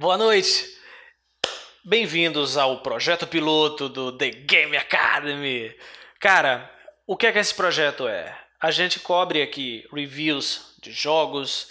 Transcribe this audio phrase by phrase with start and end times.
[0.00, 0.78] Boa noite!
[1.84, 5.76] Bem-vindos ao projeto piloto do The Game Academy.
[6.18, 6.74] Cara,
[7.06, 8.34] o que é que esse projeto é?
[8.58, 11.70] A gente cobre aqui reviews de jogos,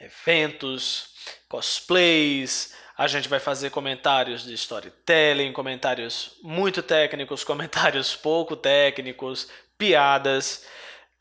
[0.00, 1.10] eventos,
[1.48, 9.48] cosplays, a gente vai fazer comentários de storytelling, comentários muito técnicos, comentários pouco técnicos,
[9.78, 10.66] piadas.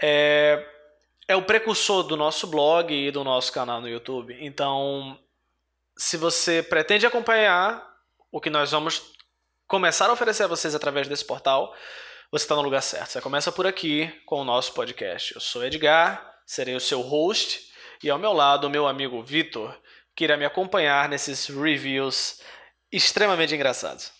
[0.01, 0.67] É,
[1.27, 4.35] é o precursor do nosso blog e do nosso canal no YouTube.
[4.41, 5.19] Então,
[5.97, 7.85] se você pretende acompanhar
[8.31, 9.13] o que nós vamos
[9.67, 11.75] começar a oferecer a vocês através desse portal,
[12.31, 13.11] você está no lugar certo.
[13.11, 15.33] Você começa por aqui com o nosso podcast.
[15.33, 17.71] Eu sou Edgar, serei o seu host,
[18.03, 19.77] e ao meu lado o meu amigo Vitor
[20.15, 22.41] que irá me acompanhar nesses reviews
[22.91, 24.11] extremamente engraçados.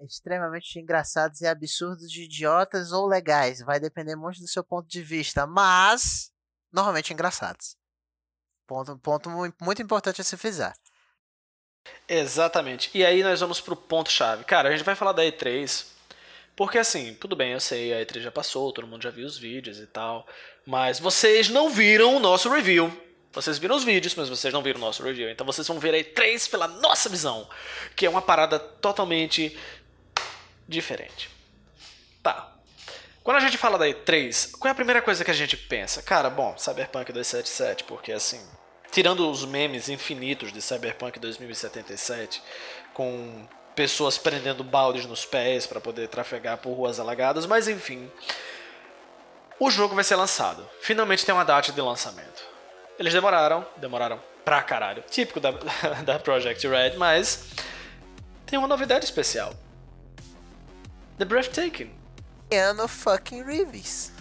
[0.00, 3.60] Extremamente engraçados e absurdos de idiotas ou legais.
[3.60, 6.32] Vai depender muito do seu ponto de vista, mas
[6.72, 7.79] normalmente engraçados.
[8.70, 9.28] Ponto, ponto
[9.60, 10.72] muito importante a se fizer.
[12.08, 12.88] Exatamente.
[12.94, 14.44] E aí nós vamos pro ponto-chave.
[14.44, 15.86] Cara, a gente vai falar da E3.
[16.54, 19.36] Porque assim, tudo bem, eu sei, a E3 já passou, todo mundo já viu os
[19.36, 20.24] vídeos e tal.
[20.64, 22.96] Mas vocês não viram o nosso review.
[23.32, 25.28] Vocês viram os vídeos, mas vocês não viram o nosso review.
[25.28, 27.50] Então vocês vão ver aí três pela nossa visão,
[27.96, 29.58] que é uma parada totalmente
[30.68, 31.28] diferente.
[32.22, 32.56] Tá.
[33.24, 36.02] Quando a gente fala da E3, qual é a primeira coisa que a gente pensa?
[36.02, 38.40] Cara, bom, Cyberpunk 277, porque assim,
[38.90, 42.42] tirando os memes infinitos de Cyberpunk 2077,
[42.92, 48.10] com pessoas prendendo baldes nos pés para poder trafegar por ruas alagadas, mas enfim.
[49.58, 50.68] O jogo vai ser lançado.
[50.80, 52.42] Finalmente tem uma data de lançamento.
[52.98, 55.02] Eles demoraram, demoraram pra caralho.
[55.10, 55.52] Típico da,
[56.04, 57.50] da Project Red, mas
[58.46, 59.54] tem uma novidade especial.
[61.18, 61.92] The Breathtaking.
[62.50, 64.12] Keanu fucking Reeves.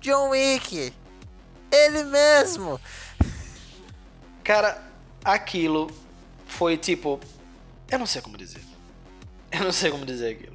[0.00, 0.92] John Wick.
[1.70, 2.80] Ele mesmo.
[4.44, 4.80] Cara,
[5.24, 5.90] aquilo
[6.46, 7.18] foi tipo.
[7.90, 8.60] Eu não sei como dizer.
[9.50, 10.54] Eu não sei como dizer aquilo.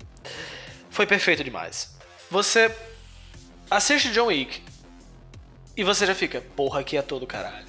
[0.92, 1.96] Foi perfeito demais.
[2.30, 2.74] Você
[3.70, 4.62] assiste John Wick
[5.76, 7.68] e você já fica, porra, aqui é todo caralho.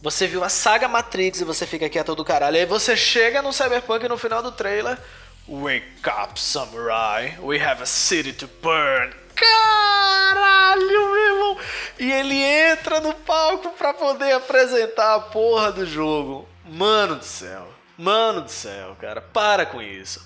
[0.00, 2.56] Você viu a saga Matrix e você fica aqui é todo caralho.
[2.56, 4.98] Aí você chega no Cyberpunk no final do trailer.
[5.46, 7.36] Wake up, samurai.
[7.40, 9.12] We have a city to burn.
[9.42, 11.58] Caralho, meu irmão!
[11.98, 16.48] E ele entra no palco pra poder apresentar a porra do jogo.
[16.64, 17.72] Mano do céu.
[17.98, 19.20] Mano do céu, cara.
[19.20, 20.24] Para com isso.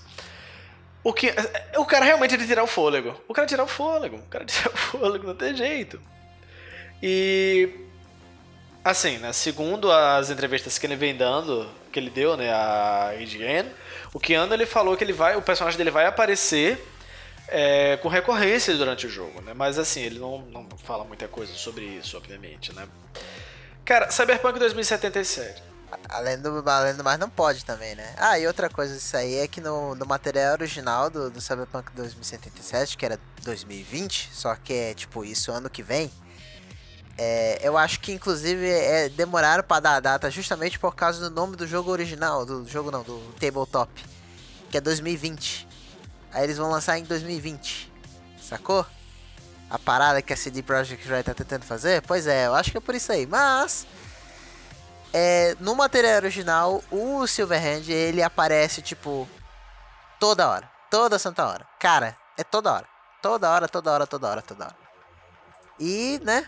[1.03, 1.35] O que.
[1.77, 3.21] O cara realmente ele tirar o fôlego.
[3.29, 4.17] O cara tirar o fôlego.
[4.17, 6.01] O cara tirar o fôlego, não tem jeito.
[7.03, 7.87] E
[8.83, 13.69] assim, né, segundo as entrevistas que ele vem dando, que ele deu, né, a IGN,
[14.13, 16.87] o Keanu ele falou que ele vai, o personagem dele vai aparecer
[17.49, 19.53] é, com recorrência durante o jogo, né?
[19.55, 22.87] Mas assim, ele não, não fala muita coisa sobre isso, obviamente, né?
[23.85, 25.63] Cara, Cyberpunk 2077.
[26.09, 28.13] Além do, além do mais, não pode também, né?
[28.17, 31.93] Ah, e outra coisa disso aí é que no, no material original do, do Cyberpunk
[31.93, 36.11] 2077, que era 2020, só que é tipo isso ano que vem,
[37.17, 41.35] é, eu acho que inclusive é, demoraram para dar a data justamente por causa do
[41.35, 43.91] nome do jogo original, do jogo não, do tabletop,
[44.71, 45.76] que é 2020.
[46.37, 47.91] Aí eles vão lançar em 2020,
[48.39, 48.85] sacou?
[49.71, 52.03] A parada que a CD Projekt Red tá tentando fazer?
[52.03, 53.27] Pois é, eu acho que é por isso aí.
[53.27, 53.87] Mas
[55.15, 59.27] é, no material original, o Silverhand ele aparece tipo
[60.21, 61.67] toda hora, toda santa hora.
[61.81, 62.87] Cara, é toda hora,
[63.23, 64.77] toda hora, toda hora, toda hora, toda hora.
[65.81, 66.47] E, né?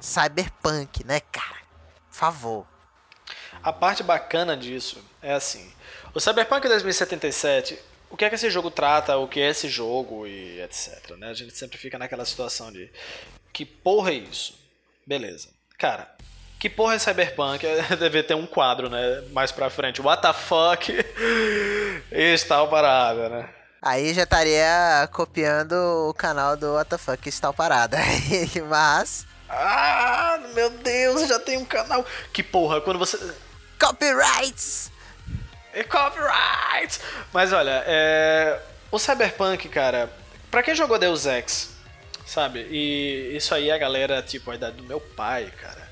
[0.00, 1.58] cyberpunk, né, cara?
[2.08, 2.66] Por favor.
[3.64, 5.72] A parte bacana disso é assim:
[6.14, 7.76] o Cyberpunk 2077,
[8.10, 11.16] o que é que esse jogo trata, o que é esse jogo e etc.
[11.16, 11.28] Né?
[11.28, 12.90] A gente sempre fica naquela situação de
[13.52, 14.58] que porra é isso?
[15.06, 15.48] Beleza.
[15.78, 16.14] Cara,
[16.58, 17.64] que porra é Cyberpunk?
[17.98, 19.22] Deve ter um quadro, né?
[19.30, 20.00] Mais pra frente.
[20.00, 20.92] What the fuck?
[22.10, 23.48] Está parada, né?
[23.80, 25.72] Aí já estaria copiando
[26.08, 27.96] o canal do What the fuck está parada.
[28.68, 32.04] Mas ah, meu Deus, já tem um canal.
[32.32, 33.18] Que porra, quando você.
[33.80, 34.90] Copyrights!
[35.72, 37.00] É copyrights!
[37.32, 38.60] Mas olha, é...
[38.90, 40.10] o Cyberpunk, cara,
[40.50, 41.70] pra quem jogou Deus Ex,
[42.26, 42.66] sabe?
[42.70, 45.88] E isso aí é a galera, tipo, a idade do meu pai, cara.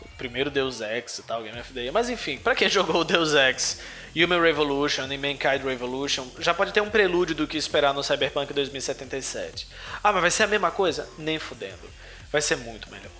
[0.00, 1.92] O primeiro Deus Ex e tal, Game of Year.
[1.92, 3.80] Mas enfim, pra quem jogou Deus Ex,
[4.14, 8.52] Human Revolution e Mankind Revolution, já pode ter um prelúdio do que esperar no Cyberpunk
[8.52, 9.66] 2077.
[10.02, 11.08] Ah, mas vai ser a mesma coisa?
[11.18, 12.02] Nem fudendo
[12.32, 13.12] vai ser muito melhor.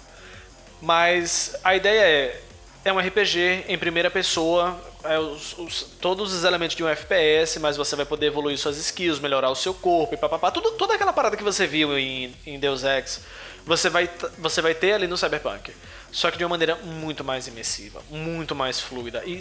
[0.80, 2.40] Mas a ideia é
[2.84, 7.58] é um RPG em primeira pessoa, é os, os, todos os elementos de um FPS,
[7.60, 10.50] mas você vai poder evoluir suas skills, melhorar o seu corpo e papapá.
[10.50, 13.20] Tudo, toda aquela parada que você viu em, em Deus Ex
[13.64, 15.72] você vai, você vai ter ali no Cyberpunk.
[16.10, 19.22] Só que de uma maneira muito mais imersiva, muito mais fluida.
[19.24, 19.38] E,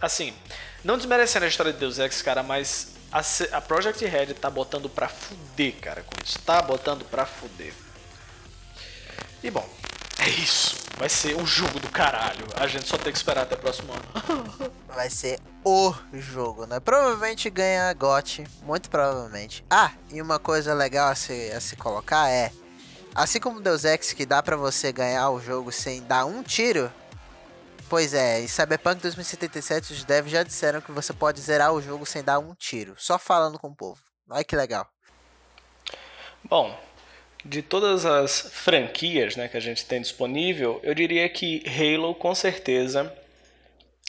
[0.00, 0.32] assim,
[0.82, 3.20] não desmerecendo a história de Deus Ex, cara, mas a,
[3.56, 6.38] a Project Red tá botando pra fuder, cara, com isso.
[6.40, 7.74] Tá botando pra fuder.
[9.42, 9.68] E bom,
[10.24, 10.76] é isso.
[10.96, 12.46] Vai ser um jogo do caralho.
[12.56, 14.72] A gente só tem que esperar até o próximo ano.
[14.88, 16.78] Vai ser o jogo, né?
[16.78, 19.64] Provavelmente ganha GOT, muito provavelmente.
[19.68, 22.52] Ah, e uma coisa legal a se, a se colocar é...
[23.14, 26.90] Assim como Deus Ex, que dá pra você ganhar o jogo sem dar um tiro...
[27.86, 32.06] Pois é, em Cyberpunk 2077 os devs já disseram que você pode zerar o jogo
[32.06, 32.94] sem dar um tiro.
[32.96, 34.00] Só falando com o povo.
[34.28, 34.88] Olha que legal.
[36.44, 36.76] Bom,
[37.44, 42.34] de todas as franquias né, que a gente tem disponível, eu diria que Halo com
[42.34, 43.14] certeza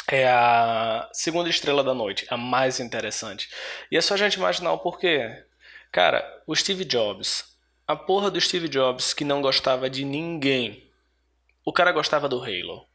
[0.08, 3.50] é a segunda estrela da noite, a mais interessante.
[3.92, 5.44] E é só a gente imaginar o porquê.
[5.92, 7.44] Cara, o Steve Jobs,
[7.88, 10.90] a porra do Steve Jobs que não gostava de ninguém.
[11.66, 12.88] O cara gostava do Halo.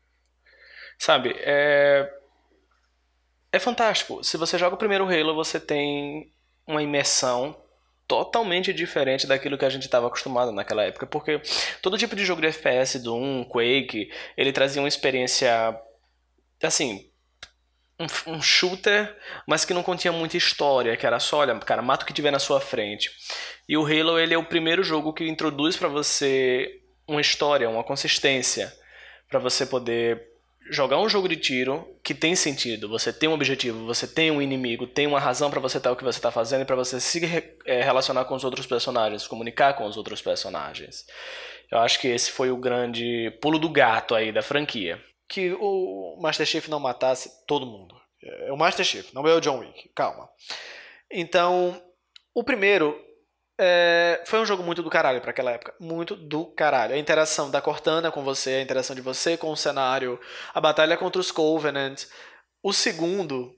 [0.99, 2.17] Sabe, é.
[3.53, 4.23] É fantástico.
[4.23, 6.33] Se você joga o primeiro Halo, você tem
[6.65, 7.57] uma imersão
[8.11, 11.41] totalmente diferente daquilo que a gente estava acostumado naquela época, porque
[11.81, 15.81] todo tipo de jogo de FPS, Doom, Quake, ele trazia uma experiência
[16.61, 17.09] assim,
[18.01, 19.17] um, um, shooter,
[19.47, 22.33] mas que não continha muita história, que era só, olha, cara, mata o que tiver
[22.33, 23.13] na sua frente.
[23.69, 27.85] E o Halo, ele é o primeiro jogo que introduz para você uma história, uma
[27.85, 28.73] consistência,
[29.29, 30.30] para você poder
[30.71, 34.41] jogar um jogo de tiro que tem sentido, você tem um objetivo, você tem um
[34.41, 37.01] inimigo, tem uma razão para você estar o que você está fazendo e para você
[37.01, 37.21] se
[37.67, 41.05] é, relacionar com os outros personagens, comunicar com os outros personagens.
[41.71, 45.03] Eu acho que esse foi o grande pulo do gato aí da franquia.
[45.29, 47.95] Que o Master Chief não matasse todo mundo.
[48.23, 49.91] É o Master Chief, não é o John Wick.
[49.95, 50.29] Calma.
[51.11, 51.81] Então,
[52.35, 52.99] o primeiro
[53.63, 55.75] é, foi um jogo muito do caralho para aquela época.
[55.79, 56.95] Muito do caralho.
[56.95, 60.19] A interação da Cortana com você, a interação de você com o cenário,
[60.55, 62.07] a batalha contra os Covenant.
[62.63, 63.55] O segundo,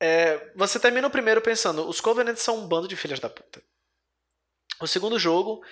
[0.00, 3.62] é, você termina o primeiro pensando, os Covenants são um bando de filhas da puta.
[4.80, 5.62] O segundo jogo,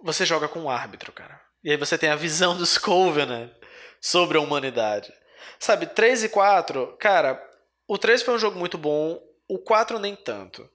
[0.00, 1.40] você joga com um árbitro, cara.
[1.62, 3.52] E aí você tem a visão dos Covenant
[4.00, 5.12] sobre a humanidade.
[5.60, 7.40] Sabe, 3 e 4, cara,
[7.86, 10.68] o 3 foi um jogo muito bom, o 4 nem tanto.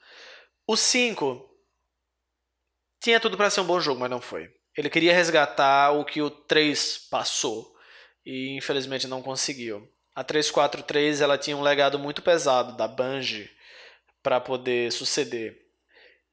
[0.65, 1.56] O 5
[3.07, 4.53] tinha tudo para ser um bom jogo, mas não foi.
[4.75, 7.73] Ele queria resgatar o que o 3 passou
[8.25, 9.89] e infelizmente não conseguiu.
[10.13, 13.49] A 343 ela tinha um legado muito pesado da Bungie
[14.21, 15.57] para poder suceder.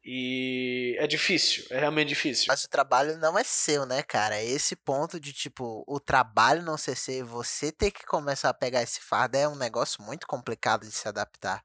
[0.05, 2.47] E é difícil, é realmente difícil.
[2.49, 4.43] Mas o trabalho não é seu, né, cara?
[4.43, 8.83] Esse ponto de, tipo, o trabalho não ser seu, você ter que começar a pegar
[8.83, 11.65] esse fardo é um negócio muito complicado de se adaptar.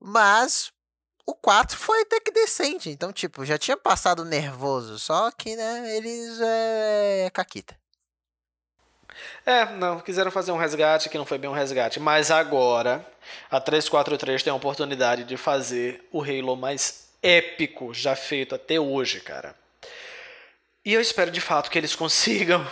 [0.00, 0.72] Mas
[1.26, 2.88] o 4 foi até que decente.
[2.88, 4.98] Então, tipo, já tinha passado nervoso.
[4.98, 7.76] Só que, né, eles é caquita.
[9.44, 11.98] É, não, quiseram fazer um resgate que não foi bem um resgate.
[11.98, 13.04] Mas agora,
[13.50, 19.20] a 343 tem a oportunidade de fazer o Halo mais épico já feito até hoje,
[19.20, 19.56] cara.
[20.84, 22.64] E eu espero de fato que eles consigam.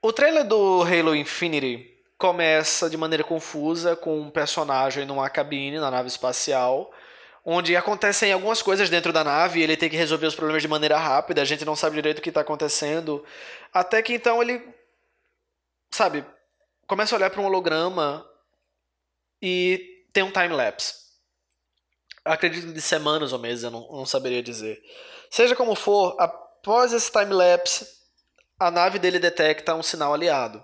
[0.00, 5.90] O trailer do Halo Infinity começa de maneira confusa com um personagem numa cabine na
[5.90, 6.92] nave espacial
[7.44, 10.96] onde acontecem algumas coisas dentro da nave ele tem que resolver os problemas de maneira
[10.98, 13.24] rápida, a gente não sabe direito o que está acontecendo.
[13.72, 14.62] Até que então ele,
[15.90, 16.24] sabe,
[16.86, 18.28] começa a olhar para um holograma
[19.40, 21.02] e tem um time-lapse.
[22.24, 24.80] Acredito de semanas ou meses, eu não, não saberia dizer.
[25.28, 27.88] Seja como for, após esse time-lapse,
[28.58, 30.62] a nave dele detecta um sinal aliado.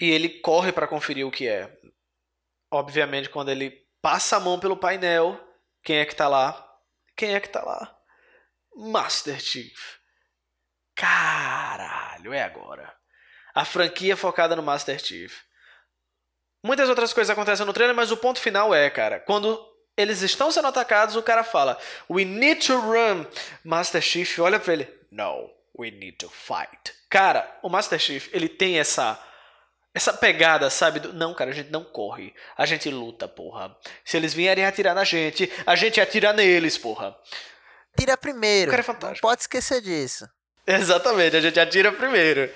[0.00, 1.72] E ele corre para conferir o que é.
[2.68, 5.40] Obviamente, quando ele passa a mão pelo painel.
[5.82, 6.62] Quem é que tá lá?
[7.16, 7.96] Quem é que tá lá?
[8.76, 9.96] Master Chief.
[10.94, 12.94] Caralho, é agora.
[13.54, 15.34] A franquia focada no Master Chief.
[16.62, 19.58] Muitas outras coisas acontecem no trailer, mas o ponto final é, cara, quando
[19.96, 21.80] eles estão sendo atacados, o cara fala:
[22.10, 23.24] We need to run.
[23.64, 26.92] Master Chief olha pra ele: No, we need to fight.
[27.08, 29.18] Cara, o Master Chief, ele tem essa
[29.94, 30.98] essa pegada, sabe?
[30.98, 32.34] Do, não, cara, a gente não corre.
[32.58, 33.74] A gente luta, porra.
[34.04, 37.16] Se eles vierem atirar na gente, a gente atira neles, porra.
[37.96, 38.70] Tira primeiro.
[38.70, 39.24] O cara é fantástico.
[39.24, 40.28] Não pode esquecer disso.
[40.66, 42.52] Exatamente, a gente atira primeiro.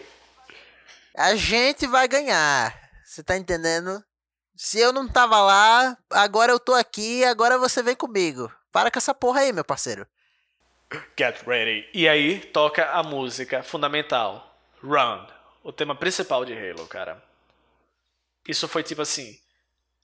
[1.16, 2.74] A gente vai ganhar.
[3.04, 4.02] Você tá entendendo?
[4.56, 8.52] Se eu não tava lá, agora eu tô aqui, agora você vem comigo.
[8.72, 10.06] Para com essa porra aí, meu parceiro.
[11.16, 11.88] Get ready.
[11.94, 14.58] E aí toca a música fundamental.
[14.82, 15.26] Run.
[15.62, 17.27] O tema principal de Halo, cara.
[18.48, 19.38] Isso foi tipo assim,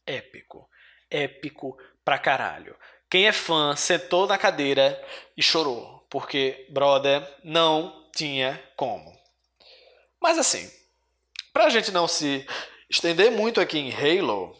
[0.06, 0.68] épico.
[1.10, 2.78] Épico pra caralho.
[3.08, 5.02] Quem é fã sentou na cadeira
[5.36, 6.06] e chorou.
[6.10, 9.18] Porque, brother, não tinha como.
[10.20, 10.70] Mas assim,
[11.52, 12.46] pra gente não se
[12.88, 14.56] estender muito aqui em Halo,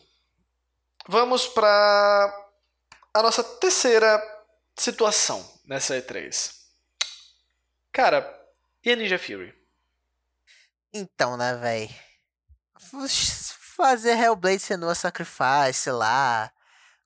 [1.07, 2.51] vamos pra
[3.13, 4.21] a nossa terceira
[4.77, 6.53] situação nessa E3.
[7.93, 8.29] Cara,
[8.85, 9.55] e a Ninja Fury?
[10.93, 11.91] Então, né, véi?
[13.77, 16.53] Fazer Hellblade Senua Sacrifice lá.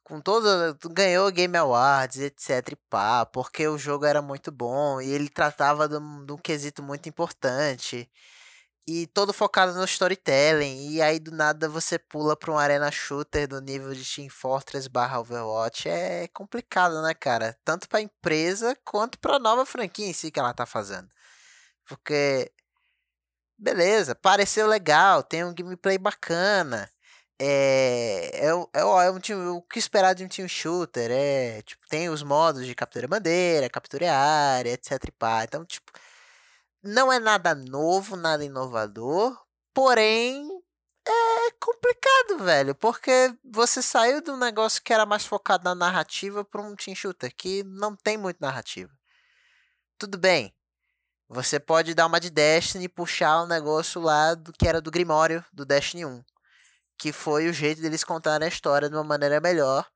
[0.05, 0.77] Com todo.
[0.91, 2.73] Ganhou Game Awards, etc.
[2.73, 6.37] E pá, porque o jogo era muito bom e ele tratava de um, de um
[6.37, 8.11] quesito muito importante.
[8.87, 10.91] E todo focado no storytelling.
[10.91, 14.89] E aí do nada você pula pra um arena shooter do nível de Team Fortress
[14.89, 15.89] barra Overwatch.
[15.89, 17.57] É complicado, né, cara?
[17.65, 21.09] Tanto pra empresa quanto pra nova franquia em si que ela tá fazendo.
[21.87, 22.53] Porque
[23.59, 26.91] beleza, pareceu legal, tem um gameplay bacana.
[27.41, 31.87] É, é, é, é um time, o que esperar de um team shooter, é, tipo,
[31.89, 35.45] tem os modos de captura bandeira, captura área, etc e pá.
[35.45, 35.93] Então, tipo,
[36.83, 39.39] não é nada novo, nada inovador,
[39.75, 40.49] porém
[41.07, 46.45] é complicado, velho, porque você saiu de um negócio que era mais focado na narrativa
[46.45, 48.91] para um team shooter que não tem muito narrativa.
[49.99, 50.55] Tudo bem,
[51.29, 54.81] você pode dar uma de Destiny e puxar o um negócio lá do que era
[54.81, 56.25] do Grimório do Destiny 1.
[56.97, 59.87] Que foi o jeito deles contar a história de uma maneira melhor.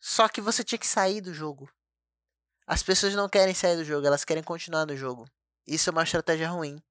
[0.00, 1.70] Só que você tinha que sair do jogo.
[2.66, 5.28] As pessoas não querem sair do jogo, elas querem continuar no jogo.
[5.66, 6.82] Isso é uma estratégia ruim.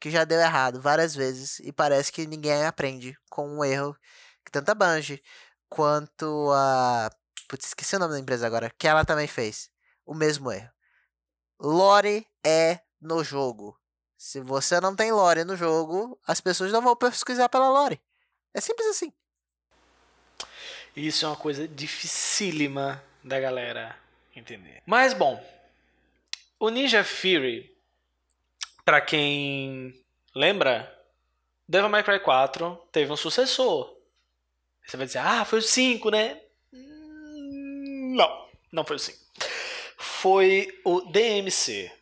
[0.00, 1.60] Que já deu errado várias vezes.
[1.60, 3.96] E parece que ninguém aprende com um erro
[4.44, 5.22] que tanto a Bungie
[5.68, 7.08] quanto a.
[7.48, 8.70] Putz, esqueci o nome da empresa agora.
[8.76, 9.70] Que ela também fez.
[10.04, 10.70] O mesmo erro.
[11.58, 13.78] Lore é no jogo.
[14.16, 18.00] Se você não tem lore no jogo, as pessoas não vão pesquisar pela lore.
[18.54, 19.12] É simples assim.
[20.96, 23.94] Isso é uma coisa dificílima da galera
[24.34, 24.82] entender.
[24.86, 25.44] Mas bom,
[26.58, 27.76] o Ninja Fury,
[28.84, 29.94] para quem
[30.34, 30.90] lembra,
[31.68, 33.94] Devil May Cry 4 teve um sucessor.
[34.86, 36.40] Você vai dizer, ah, foi o 5, né?
[36.72, 39.18] Hum, não, não foi o 5.
[39.98, 41.92] Foi o DMC,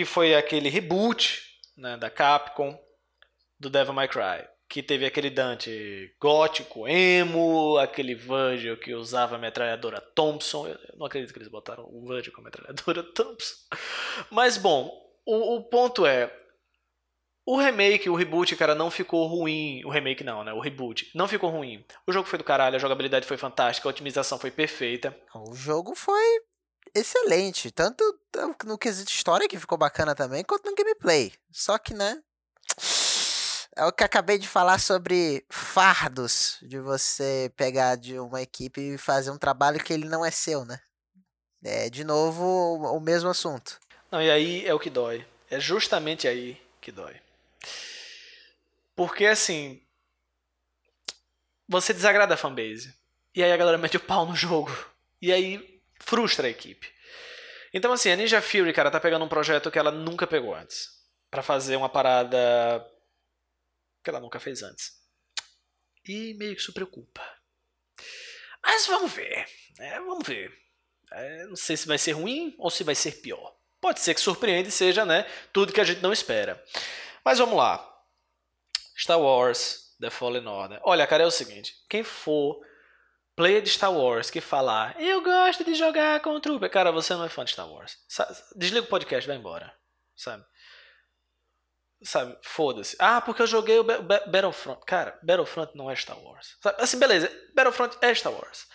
[0.00, 1.42] que foi aquele reboot
[1.76, 2.74] né, da Capcom
[3.58, 9.38] do Devil May Cry, que teve aquele Dante gótico, emo, aquele Virgil que usava a
[9.38, 10.68] metralhadora Thompson.
[10.68, 13.54] Eu não acredito que eles botaram o Virgil com a metralhadora Thompson.
[14.30, 14.90] Mas bom,
[15.26, 16.34] o, o ponto é,
[17.44, 19.84] o remake, o reboot, cara, não ficou ruim.
[19.84, 20.54] O remake não, né?
[20.54, 21.10] O reboot.
[21.14, 21.84] Não ficou ruim.
[22.06, 25.14] O jogo foi do caralho, a jogabilidade foi fantástica, a otimização foi perfeita.
[25.34, 26.24] O jogo foi
[26.94, 27.70] excelente.
[27.70, 28.04] Tanto
[28.64, 31.32] no quesito história, que ficou bacana também, quanto no gameplay.
[31.50, 32.22] Só que, né?
[33.76, 38.98] É o que acabei de falar sobre fardos de você pegar de uma equipe e
[38.98, 40.80] fazer um trabalho que ele não é seu, né?
[41.62, 43.78] É, de novo, o mesmo assunto.
[44.10, 45.26] Não, e aí é o que dói.
[45.48, 47.20] É justamente aí que dói.
[48.96, 49.80] Porque, assim.
[51.68, 52.94] Você desagrada a fanbase.
[53.34, 54.70] E aí a galera mete o pau no jogo.
[55.22, 56.92] E aí frustra a equipe.
[57.72, 60.98] Então, assim, a Ninja Fury, cara, tá pegando um projeto que ela nunca pegou antes.
[61.30, 62.84] para fazer uma parada
[64.02, 64.92] que ela nunca fez antes.
[66.04, 67.22] E meio que isso preocupa.
[68.60, 69.46] Mas vamos ver.
[69.78, 70.00] Né?
[70.00, 70.52] Vamos ver.
[71.12, 73.56] É, não sei se vai ser ruim ou se vai ser pior.
[73.80, 75.24] Pode ser que surpreenda e seja, né?
[75.52, 76.62] Tudo que a gente não espera.
[77.24, 77.86] Mas vamos lá.
[78.96, 80.80] Star Wars The Fallen Order.
[80.82, 81.76] Olha, cara, é o seguinte.
[81.88, 82.60] Quem for
[83.36, 87.14] player de Star Wars que falar, eu gosto de jogar com o Trooper, cara, você
[87.14, 87.96] não é fã de Star Wars.
[88.56, 89.72] Desliga o podcast, vai embora.
[90.16, 90.44] Sabe?
[92.02, 92.36] Sabe?
[92.42, 92.96] Foda-se.
[92.98, 94.80] Ah, porque eu joguei o Battlefront.
[94.86, 96.56] Cara, Battlefront não é Star Wars.
[96.62, 96.82] Sabe?
[96.82, 97.30] Assim, beleza.
[97.54, 98.66] Battlefront é Star Wars.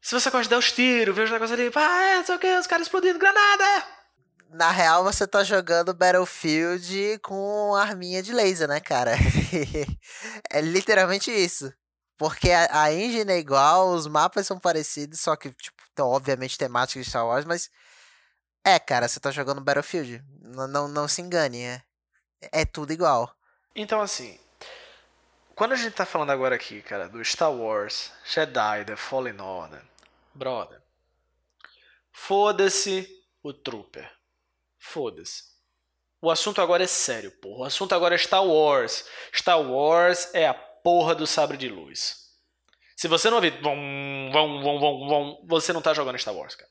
[0.00, 2.38] Se você gosta de dar os tiros, ver os negócios ali, ah, é, sei o
[2.38, 3.86] que, os caras explodindo, granada!
[4.50, 9.12] Na real, você tá jogando Battlefield com arminha de laser, né, cara?
[10.50, 11.72] é literalmente isso.
[12.16, 17.00] Porque a, a engine é igual, os mapas são parecidos, só que, tipo, obviamente temática
[17.00, 17.70] de Star Wars, mas.
[18.64, 20.24] É, cara, você tá jogando Battlefield.
[20.40, 21.82] Não, não, não se engane, é.
[22.52, 23.34] É tudo igual.
[23.74, 24.38] Então, assim.
[25.54, 29.82] Quando a gente tá falando agora aqui, cara, do Star Wars, Jedi, The Fallen Order,
[30.34, 30.82] brother.
[32.12, 33.08] Foda-se
[33.42, 34.10] o Trooper.
[34.78, 35.44] Foda-se.
[36.20, 37.60] O assunto agora é sério, porra.
[37.60, 39.06] O assunto agora é Star Wars.
[39.34, 40.54] Star Wars é a
[40.86, 42.14] porra do sabre de luz.
[42.94, 46.70] Se você não ouvir vom, vom, vom, vom, você não tá jogando Star Wars, cara.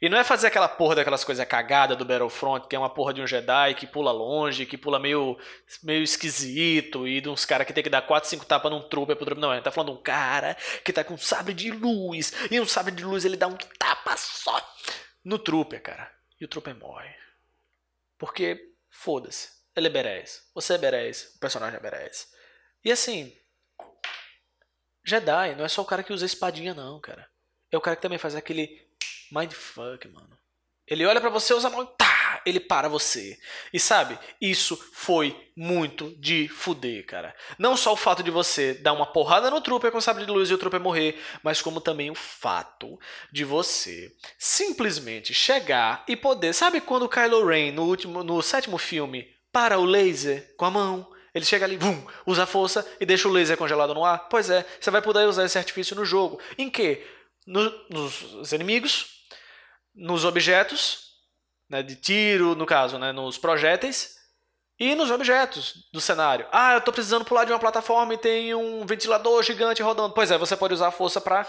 [0.00, 3.12] E não é fazer aquela porra daquelas coisas cagada do Battlefront, que é uma porra
[3.12, 5.36] de um Jedi que pula longe, que pula meio,
[5.82, 9.16] meio esquisito, e de uns caras que tem que dar 4, 5 tapas num trooper
[9.16, 9.42] pro trooper.
[9.42, 12.60] Não, ele tá falando de um cara que tá com um sabre de luz, e
[12.60, 14.64] um sabre de luz ele dá um tapa só
[15.24, 16.08] no trooper, cara.
[16.40, 17.12] E o trooper morre.
[18.16, 19.48] Porque, foda-se.
[19.74, 20.48] Ele é berés.
[20.54, 21.32] Você é berés.
[21.34, 22.37] O personagem é berés.
[22.84, 23.32] E assim.
[25.04, 27.28] Jedi não é só o cara que usa espadinha, não, cara.
[27.70, 28.86] É o cara que também faz aquele
[29.30, 30.38] mindfuck, mano.
[30.86, 33.38] Ele olha para você, usa a mão e tá, ele para você.
[33.72, 37.34] E sabe, isso foi muito de fuder, cara.
[37.58, 40.48] Não só o fato de você dar uma porrada no trooper com sabre de luz
[40.48, 42.98] e o trooper morrer, mas como também o fato
[43.30, 48.78] de você simplesmente chegar e poder, sabe quando o Kylo Ren no último no sétimo
[48.78, 53.06] filme para o laser com a mão, ele chega ali, vum, usa a força e
[53.06, 54.28] deixa o laser congelado no ar?
[54.28, 56.40] Pois é, você vai poder usar esse artifício no jogo.
[56.56, 57.06] Em que?
[57.46, 59.06] No, nos inimigos,
[59.94, 61.08] nos objetos,
[61.68, 64.18] né, de tiro, no caso, né, nos projéteis,
[64.78, 66.46] e nos objetos do cenário.
[66.52, 70.14] Ah, eu estou precisando pular de uma plataforma e tem um ventilador gigante rodando.
[70.14, 71.44] Pois é, você pode usar a força para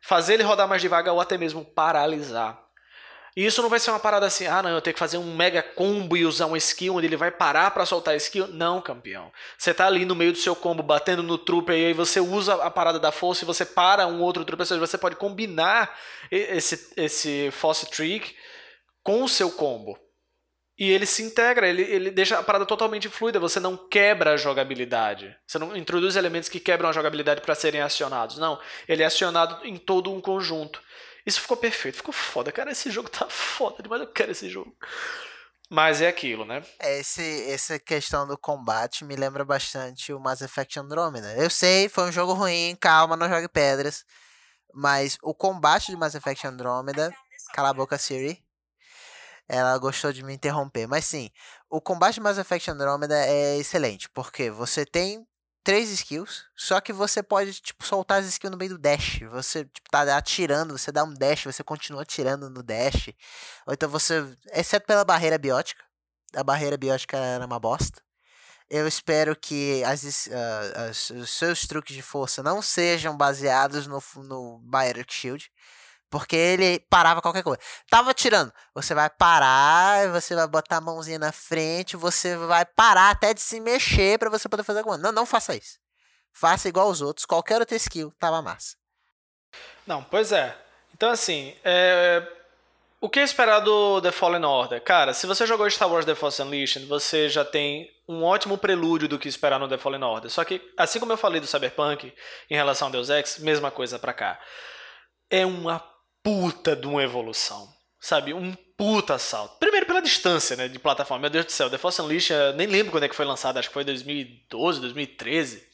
[0.00, 2.60] fazer ele rodar mais devagar ou até mesmo paralisar.
[3.34, 5.34] E isso não vai ser uma parada assim, ah não, eu tenho que fazer um
[5.34, 8.46] mega combo e usar um skill onde ele vai parar para soltar skill.
[8.48, 9.32] Não, campeão.
[9.56, 12.54] Você tá ali no meio do seu combo batendo no trooper e aí você usa
[12.62, 15.98] a parada da força e você para um outro trooper, ou seja, você pode combinar
[16.30, 18.36] esse, esse force trick
[19.02, 19.98] com o seu combo.
[20.78, 24.36] E ele se integra, ele, ele deixa a parada totalmente fluida, você não quebra a
[24.36, 25.34] jogabilidade.
[25.46, 28.36] Você não introduz elementos que quebram a jogabilidade para serem acionados.
[28.36, 28.58] Não,
[28.88, 30.82] ele é acionado em todo um conjunto.
[31.24, 32.50] Isso ficou perfeito, ficou foda.
[32.50, 34.76] Cara, esse jogo tá foda demais, eu quero esse jogo.
[35.70, 36.62] Mas é aquilo, né?
[36.80, 41.34] Esse, essa questão do combate me lembra bastante o Mass Effect Andromeda.
[41.34, 44.04] Eu sei, foi um jogo ruim, calma, não jogue pedras.
[44.74, 47.14] Mas o combate de Mass Effect Andromeda.
[47.54, 48.42] Cala a boca, Siri.
[49.48, 50.86] Ela gostou de me interromper.
[50.86, 51.30] Mas sim,
[51.70, 54.10] o combate de Mass Effect Andromeda é excelente.
[54.10, 55.26] Porque você tem
[55.64, 59.20] três skills, só que você pode, tipo, soltar as skills no meio do dash.
[59.30, 63.08] Você, tipo, tá atirando, você dá um dash, você continua atirando no dash.
[63.66, 65.82] Ou então você, exceto pela barreira biótica,
[66.34, 68.02] a barreira biótica era uma bosta.
[68.68, 74.02] Eu espero que as, uh, as, os seus truques de força não sejam baseados no,
[74.16, 74.62] no
[75.08, 75.50] Shield.
[76.12, 77.58] Porque ele parava qualquer coisa.
[77.88, 78.52] Tava tirando.
[78.74, 83.40] Você vai parar, você vai botar a mãozinha na frente, você vai parar até de
[83.40, 85.10] se mexer para você poder fazer alguma coisa.
[85.10, 85.78] Não, não faça isso.
[86.30, 87.24] Faça igual os outros.
[87.24, 88.76] Qualquer outro skill tava massa.
[89.86, 90.54] Não, pois é.
[90.92, 92.22] Então, assim, é...
[93.00, 94.82] o que esperar do The Fallen Order?
[94.82, 99.08] Cara, se você jogou Star Wars The Force Unleashed, você já tem um ótimo prelúdio
[99.08, 100.30] do que esperar no The Fallen Order.
[100.30, 102.12] Só que, assim como eu falei do Cyberpunk
[102.50, 104.38] em relação ao Deus Ex, mesma coisa pra cá.
[105.30, 105.90] É uma
[106.22, 107.72] puta de uma evolução.
[108.00, 108.34] Sabe?
[108.34, 109.58] Um puta salto.
[109.58, 110.68] Primeiro pela distância, né?
[110.68, 111.22] De plataforma.
[111.22, 113.68] Meu Deus do céu, The Force Unleashed, nem lembro quando é que foi lançado, acho
[113.68, 115.68] que foi 2012, 2013.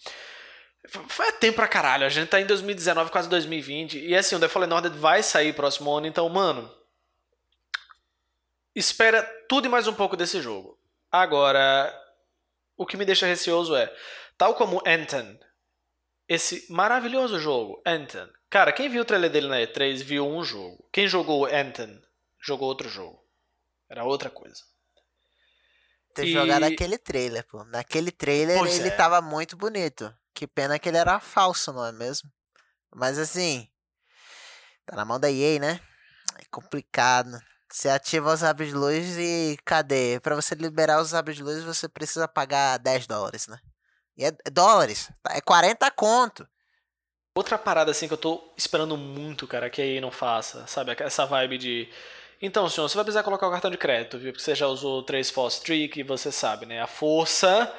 [0.89, 2.05] Foi tempo pra caralho.
[2.05, 3.99] A gente tá em 2019, quase 2020.
[3.99, 6.71] E assim, o The Fallen Order vai sair próximo ano, então, mano.
[8.75, 10.79] Espera tudo e mais um pouco desse jogo.
[11.11, 11.93] Agora,
[12.77, 13.93] o que me deixa receoso é,
[14.37, 15.39] tal como Anthem,
[16.29, 20.89] esse maravilhoso jogo, Anthem, Cara, quem viu o trailer dele na E3 viu um jogo.
[20.93, 22.03] Quem jogou Anthem
[22.41, 23.23] jogou outro jogo.
[23.89, 24.63] Era outra coisa.
[26.15, 26.33] Ter e...
[26.33, 27.63] jogado aquele trailer, pô.
[27.65, 28.97] Naquele trailer pois ele é.
[28.97, 30.15] tava muito bonito.
[30.35, 32.31] Que pena que ele era falso, não é mesmo?
[32.95, 33.69] Mas assim,
[34.87, 35.81] tá na mão da EA, né?
[36.39, 37.39] É complicado.
[37.71, 40.19] Você ativa os abres de luz e cadê?
[40.21, 43.59] Para você liberar os abres de luz, você precisa pagar 10 dólares, né?
[44.17, 45.11] E é dólares.
[45.29, 46.49] É 40 conto.
[47.39, 50.97] Outra parada assim que eu tô esperando muito, cara, que aí não faça, sabe?
[50.99, 51.89] Essa vibe de.
[52.43, 54.33] Então, senhor, você vai precisar colocar o cartão de crédito, viu?
[54.33, 56.83] Porque você já usou três Force Trick você sabe, né?
[56.83, 57.73] A força,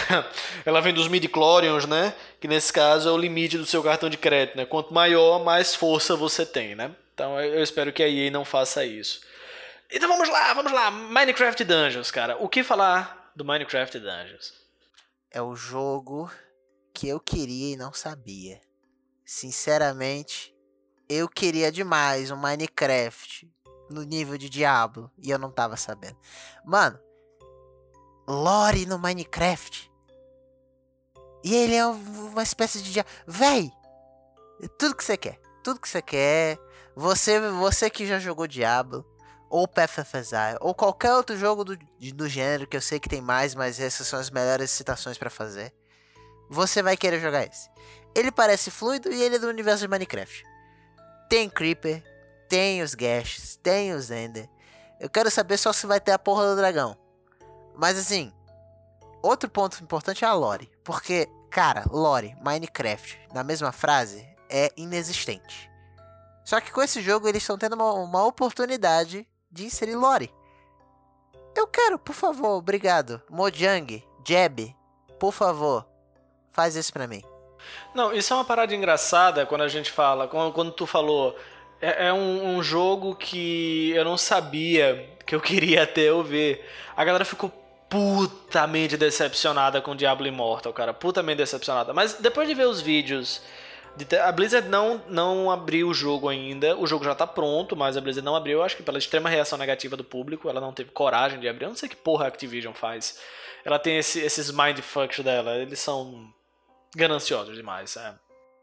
[0.64, 2.14] ela vem dos midi-chlorians, né?
[2.40, 4.64] Que nesse caso é o limite do seu cartão de crédito, né?
[4.64, 6.90] Quanto maior, mais força você tem, né?
[7.12, 9.20] Então eu espero que a EA não faça isso.
[9.92, 10.90] Então vamos lá, vamos lá.
[10.90, 12.38] Minecraft Dungeons, cara.
[12.42, 14.54] O que falar do Minecraft Dungeons?
[15.30, 16.30] É o jogo
[16.94, 18.64] que eu queria e não sabia.
[19.24, 20.54] Sinceramente,
[21.08, 23.50] eu queria demais um Minecraft
[23.90, 26.16] no nível de Diablo e eu não tava sabendo.
[26.64, 26.98] Mano,
[28.26, 29.90] lore no Minecraft.
[31.42, 33.08] E ele é uma espécie de diabo.
[33.26, 33.70] Véi!
[34.78, 35.38] Tudo que você quer.
[35.62, 36.58] Tudo que você quer.
[36.96, 39.04] Você, você que já jogou Diablo,
[39.50, 39.98] ou Path
[40.60, 44.06] ou qualquer outro jogo do, do gênero que eu sei que tem mais, mas essas
[44.06, 45.72] são as melhores citações para fazer.
[46.48, 47.68] Você vai querer jogar esse.
[48.14, 50.44] Ele parece fluido e ele é do universo de Minecraft.
[51.28, 52.02] Tem Creeper,
[52.48, 54.48] tem os Gashes, tem os Ender.
[55.00, 56.96] Eu quero saber só se vai ter a porra do dragão.
[57.74, 58.32] Mas assim,
[59.22, 60.70] outro ponto importante é a lore.
[60.84, 65.70] Porque, cara, lore, Minecraft, na mesma frase, é inexistente.
[66.44, 70.32] Só que com esse jogo eles estão tendo uma, uma oportunidade de inserir lore.
[71.56, 73.20] Eu quero, por favor, obrigado.
[73.30, 74.76] Mojang, Jeb,
[75.18, 75.88] por favor,
[76.50, 77.22] faz isso pra mim.
[77.94, 81.36] Não, isso é uma parada engraçada quando a gente fala, quando, tu falou,
[81.80, 86.68] é, é um, um, jogo que eu não sabia que eu queria até eu ver.
[86.96, 87.52] A galera ficou
[87.88, 91.92] putamente decepcionada com Diablo Immortal, cara, putamente decepcionada.
[91.92, 93.40] Mas depois de ver os vídeos
[94.20, 96.76] a Blizzard não, não abriu o jogo ainda.
[96.76, 98.62] O jogo já tá pronto, mas a Blizzard não abriu.
[98.62, 101.64] Acho que pela extrema reação negativa do público, ela não teve coragem de abrir.
[101.64, 103.20] Eu não sei que porra a Activision faz.
[103.64, 105.56] Ela tem esse, esses mindfucks dela.
[105.56, 106.32] Eles são
[106.94, 107.96] gananciosos demais.
[107.96, 108.14] É.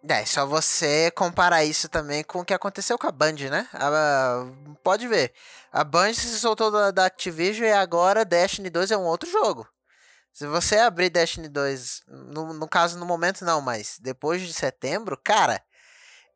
[0.09, 3.67] É, só você comparar isso também com o que aconteceu com a Band, né?
[3.73, 4.47] A,
[4.83, 5.31] pode ver.
[5.71, 9.67] A Band se soltou da, da Activision e agora Destiny 2 é um outro jogo.
[10.33, 15.15] Se você abrir Destiny 2, no, no caso no momento não, mas depois de setembro,
[15.23, 15.61] cara,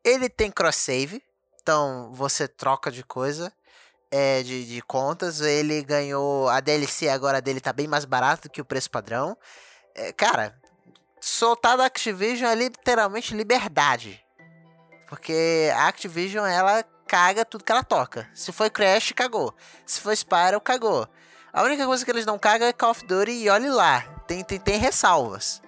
[0.04, 1.20] ele tem cross save,
[1.60, 3.52] então você troca de coisa,
[4.10, 5.40] é, de, de contas.
[5.40, 9.36] Ele ganhou a DLC agora dele tá bem mais barato que o preço padrão.
[9.94, 10.56] É, cara,
[11.26, 14.22] soltar da Activision é literalmente liberdade.
[15.08, 18.28] Porque a Activision ela caga tudo que ela toca.
[18.32, 19.54] Se foi Crash, cagou.
[19.84, 21.08] Se foi Spyro, cagou.
[21.52, 24.44] A única coisa que eles não cagam é Call of Duty e olhe lá, tem,
[24.44, 25.62] tem, tem ressalvas.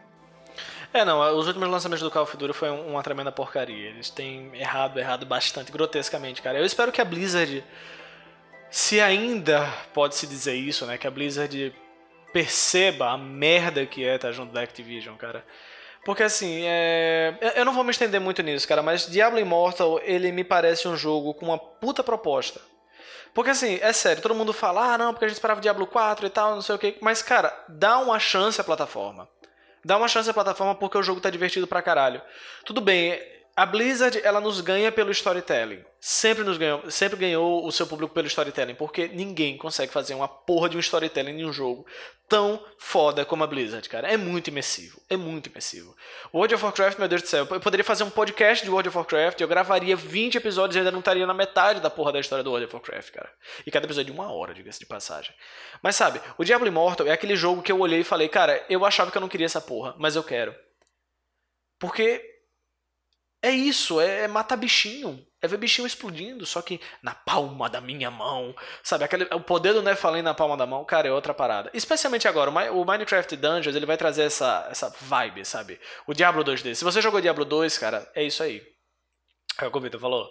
[0.92, 3.88] É, não, os últimos lançamentos do Call of Duty foi uma tremenda porcaria.
[3.88, 6.58] Eles têm errado, errado bastante, grotescamente, cara.
[6.58, 7.64] Eu espero que a Blizzard,
[8.70, 11.74] se ainda pode-se dizer isso, né, que a Blizzard
[12.32, 15.44] perceba a merda que é estar junto da Activision, cara.
[16.04, 17.36] Porque assim, é...
[17.56, 20.96] eu não vou me estender muito nisso, cara, mas Diablo Immortal, ele me parece um
[20.96, 22.60] jogo com uma puta proposta.
[23.34, 26.26] Porque assim, é sério, todo mundo fala, ah, não, porque a gente esperava Diablo 4
[26.26, 26.96] e tal, não sei o que.
[27.00, 29.28] Mas, cara, dá uma chance à plataforma.
[29.84, 32.20] Dá uma chance à plataforma porque o jogo tá divertido pra caralho.
[32.64, 33.20] Tudo bem,
[33.58, 35.84] a Blizzard, ela nos ganha pelo storytelling.
[35.98, 40.28] Sempre nos ganhou, sempre ganhou o seu público pelo storytelling, porque ninguém consegue fazer uma
[40.28, 41.84] porra de um storytelling em um jogo
[42.28, 44.06] tão foda como a Blizzard, cara.
[44.06, 45.92] É muito imersivo, é muito imersivo.
[46.32, 48.96] World of Warcraft, meu Deus do céu, eu poderia fazer um podcast de World of
[48.96, 52.44] Warcraft, eu gravaria 20 episódios e ainda não estaria na metade da porra da história
[52.44, 53.32] do World of Warcraft, cara.
[53.66, 55.34] E cada episódio de uma hora, diga-se de passagem.
[55.82, 58.84] Mas sabe, o Diablo Immortal é aquele jogo que eu olhei e falei, cara, eu
[58.84, 60.54] achava que eu não queria essa porra, mas eu quero.
[61.80, 62.37] Porque
[63.42, 65.24] é isso, é, é matar bichinho.
[65.40, 68.54] É ver bichinho explodindo, só que na palma da minha mão.
[68.82, 71.70] Sabe, aquele, o poder do Nephilim na palma da mão, cara, é outra parada.
[71.72, 75.78] Especialmente agora, o Minecraft Dungeons, ele vai trazer essa, essa vibe, sabe?
[76.08, 76.74] O Diablo 2D.
[76.74, 78.60] Se você jogou Diablo 2, cara, é isso aí.
[79.60, 80.28] É o Vitor falou.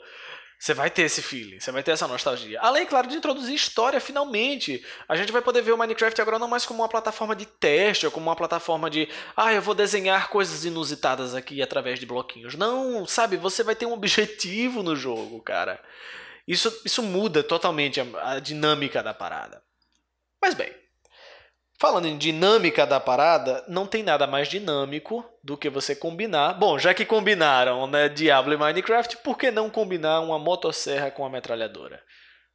[0.59, 2.59] Você vai ter esse feeling, você vai ter essa nostalgia.
[2.61, 4.83] Além, claro, de introduzir história finalmente.
[5.07, 8.07] A gente vai poder ver o Minecraft agora não mais como uma plataforma de teste
[8.07, 12.55] ou como uma plataforma de, ah, eu vou desenhar coisas inusitadas aqui através de bloquinhos.
[12.55, 13.37] Não, sabe?
[13.37, 15.79] Você vai ter um objetivo no jogo, cara.
[16.47, 19.61] Isso, isso muda totalmente a, a dinâmica da parada.
[20.41, 20.73] Mas bem,
[21.79, 26.53] Falando em dinâmica da parada, não tem nada mais dinâmico do que você combinar.
[26.55, 31.21] Bom, já que combinaram né, Diablo e Minecraft, por que não combinar uma motosserra com
[31.21, 32.03] uma metralhadora?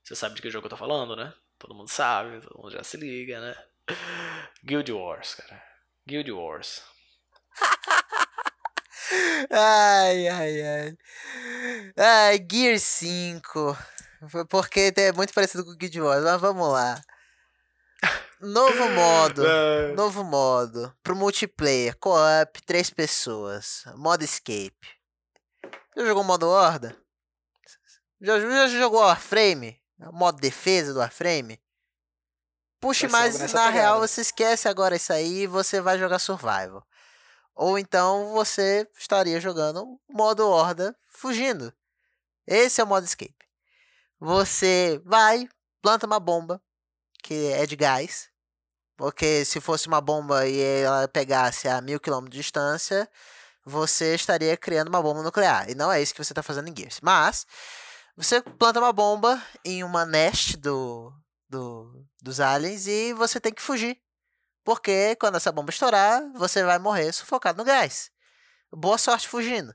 [0.02, 1.32] Você sabe de que jogo eu tô falando, né?
[1.56, 3.54] Todo mundo sabe, todo mundo já se liga, né?
[4.64, 5.62] Guild Wars, cara.
[6.04, 6.82] Guild Wars.
[9.52, 10.96] ai, ai, ai.
[11.96, 13.78] Ai, Gear 5.
[14.48, 17.00] Porque é muito parecido com Guild Wars, mas vamos lá.
[18.42, 19.46] Novo modo.
[19.46, 19.94] É.
[19.94, 20.92] Novo modo.
[21.00, 21.96] Pro multiplayer.
[21.96, 23.84] Co-op, três pessoas.
[23.94, 24.98] Modo escape.
[25.96, 26.96] Já jogou modo horda?
[28.20, 29.80] Já, já jogou Warframe?
[30.12, 31.62] Modo defesa do Warframe?
[32.80, 33.70] Puxe mais, na pegada.
[33.70, 36.84] real você esquece agora isso aí e você vai jogar survival.
[37.54, 41.72] Ou então você estaria jogando modo horda fugindo.
[42.44, 43.36] Esse é o modo escape.
[44.18, 45.48] Você vai,
[45.80, 46.60] planta uma bomba,
[47.22, 48.31] que é de gás.
[48.96, 53.08] Porque se fosse uma bomba e ela pegasse a mil quilômetros de distância,
[53.64, 55.68] você estaria criando uma bomba nuclear.
[55.70, 57.00] E não é isso que você está fazendo em Gears.
[57.02, 57.46] Mas
[58.16, 61.12] você planta uma bomba em uma nest do,
[61.48, 63.98] do, dos aliens e você tem que fugir.
[64.64, 68.10] Porque quando essa bomba estourar, você vai morrer sufocado no gás.
[68.70, 69.74] Boa sorte fugindo.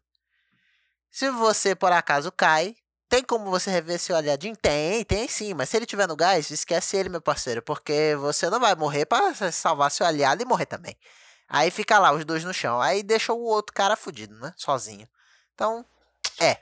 [1.11, 2.75] Se você por acaso cai,
[3.09, 4.55] tem como você rever esse olhadinho?
[4.55, 8.49] Tem, tem sim, mas se ele tiver no gás, esquece ele, meu parceiro, porque você
[8.49, 10.97] não vai morrer para salvar seu aliado e morrer também.
[11.47, 14.53] Aí fica lá os dois no chão, aí deixa o outro cara fudido, né?
[14.57, 15.07] Sozinho.
[15.53, 15.85] Então,
[16.39, 16.57] é.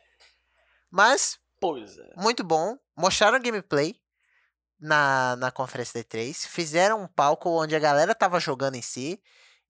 [0.91, 2.13] Mas, pois é.
[2.15, 2.77] muito bom.
[2.95, 3.99] Mostraram gameplay
[4.79, 9.21] na, na conferência D3, fizeram um palco onde a galera tava jogando em si.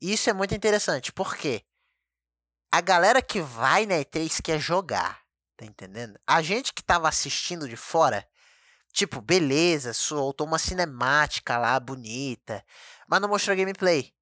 [0.01, 1.63] E isso é muito interessante, porque
[2.69, 5.24] a galera que vai na E3 quer jogar.
[5.57, 6.19] Tá entendendo?
[6.27, 8.27] A gente que tava assistindo de fora
[8.95, 12.63] Tipo, beleza, soltou uma cinemática lá bonita,
[13.09, 14.13] mas não mostrou gameplay.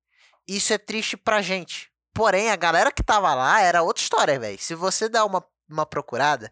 [0.48, 1.92] Isso é triste pra gente.
[2.12, 4.58] Porém, a galera que tava lá era outra história, velho.
[4.58, 6.52] Se você dá uma, uma procurada,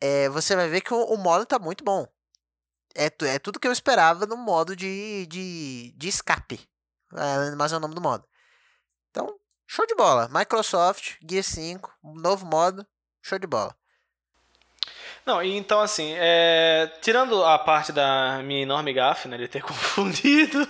[0.00, 2.06] é, você vai ver que o, o modo tá muito bom.
[2.94, 6.70] É, é tudo que eu esperava no modo de, de, de escape.
[7.12, 8.24] É, mas é o nome do modo.
[9.10, 9.36] Então,
[9.66, 10.28] show de bola.
[10.32, 12.86] Microsoft, Gear 5, novo modo,
[13.28, 13.74] show de bola.
[15.24, 20.66] Não, então assim, é, tirando a parte da minha enorme gafe, né, de ter confundido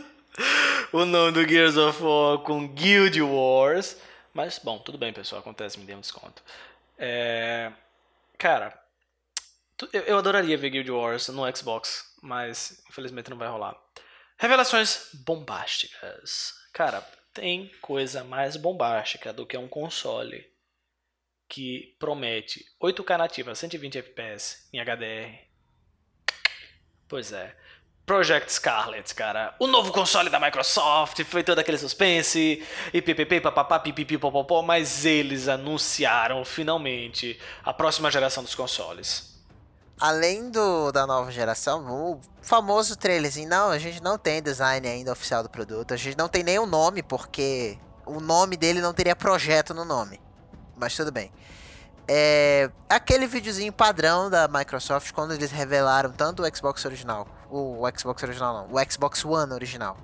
[0.93, 3.97] o nome do Gears of War com Guild Wars,
[4.35, 6.43] mas bom, tudo bem, pessoal, acontece, me dê um desconto.
[6.99, 7.71] É,
[8.37, 8.77] cara,
[9.93, 13.77] eu adoraria ver Guild Wars no Xbox, mas infelizmente não vai rolar.
[14.37, 16.55] Revelações bombásticas.
[16.73, 17.01] Cara,
[17.33, 20.48] tem coisa mais bombástica do que um console
[21.49, 25.49] que promete 8K nativa, 120 FPS em HDR.
[27.09, 27.55] Pois é.
[28.05, 29.55] Project Scarlet, cara.
[29.59, 35.05] O novo console da Microsoft, foi todo aquele suspense, e ppp, papapá, pipipi, popopó, mas
[35.05, 39.37] eles anunciaram finalmente a próxima geração dos consoles.
[40.01, 45.13] Além do, da nova geração, o famoso trailerzinho, não, a gente não tem design ainda
[45.13, 48.95] oficial do produto, a gente não tem nem o nome, porque o nome dele não
[48.95, 50.19] teria projeto no nome
[50.79, 51.31] mas tudo bem.
[52.11, 58.23] É aquele videozinho padrão da Microsoft quando eles revelaram tanto o Xbox original, o, Xbox
[58.23, 59.97] original não, o Xbox One original,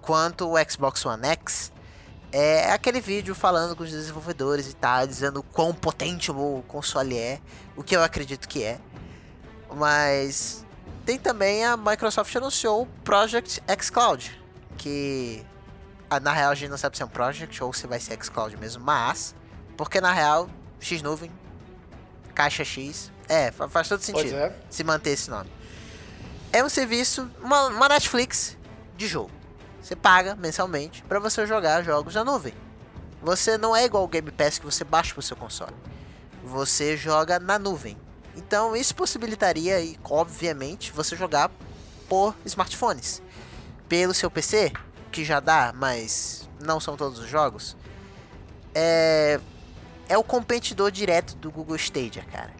[0.00, 1.72] quanto o Xbox One X.
[2.32, 7.40] É aquele vídeo falando com os desenvolvedores e tal, dizendo quão potente o console é,
[7.76, 8.80] o que eu acredito que é.
[9.72, 10.64] Mas
[11.04, 14.40] tem também a Microsoft anunciou o Project X Cloud,
[14.76, 15.44] que
[16.22, 18.28] na real a gente não sabe se é um Project ou se vai ser X
[18.28, 19.34] Cloud mesmo, mas
[19.80, 20.46] porque na real,
[20.78, 21.32] X nuvem,
[22.34, 24.54] caixa X, é, faz todo sentido é.
[24.68, 25.50] se manter esse nome.
[26.52, 28.58] É um serviço, uma, uma Netflix
[28.94, 29.30] de jogo.
[29.80, 32.52] Você paga mensalmente para você jogar jogos na nuvem.
[33.22, 35.74] Você não é igual o Game Pass que você baixa pro seu console.
[36.44, 37.96] Você joga na nuvem.
[38.36, 41.50] Então isso possibilitaria, obviamente, você jogar
[42.06, 43.22] por smartphones.
[43.88, 44.74] Pelo seu PC,
[45.10, 47.78] que já dá, mas não são todos os jogos.
[48.74, 49.40] É,
[50.10, 52.52] é o competidor direto do Google Stadia, cara.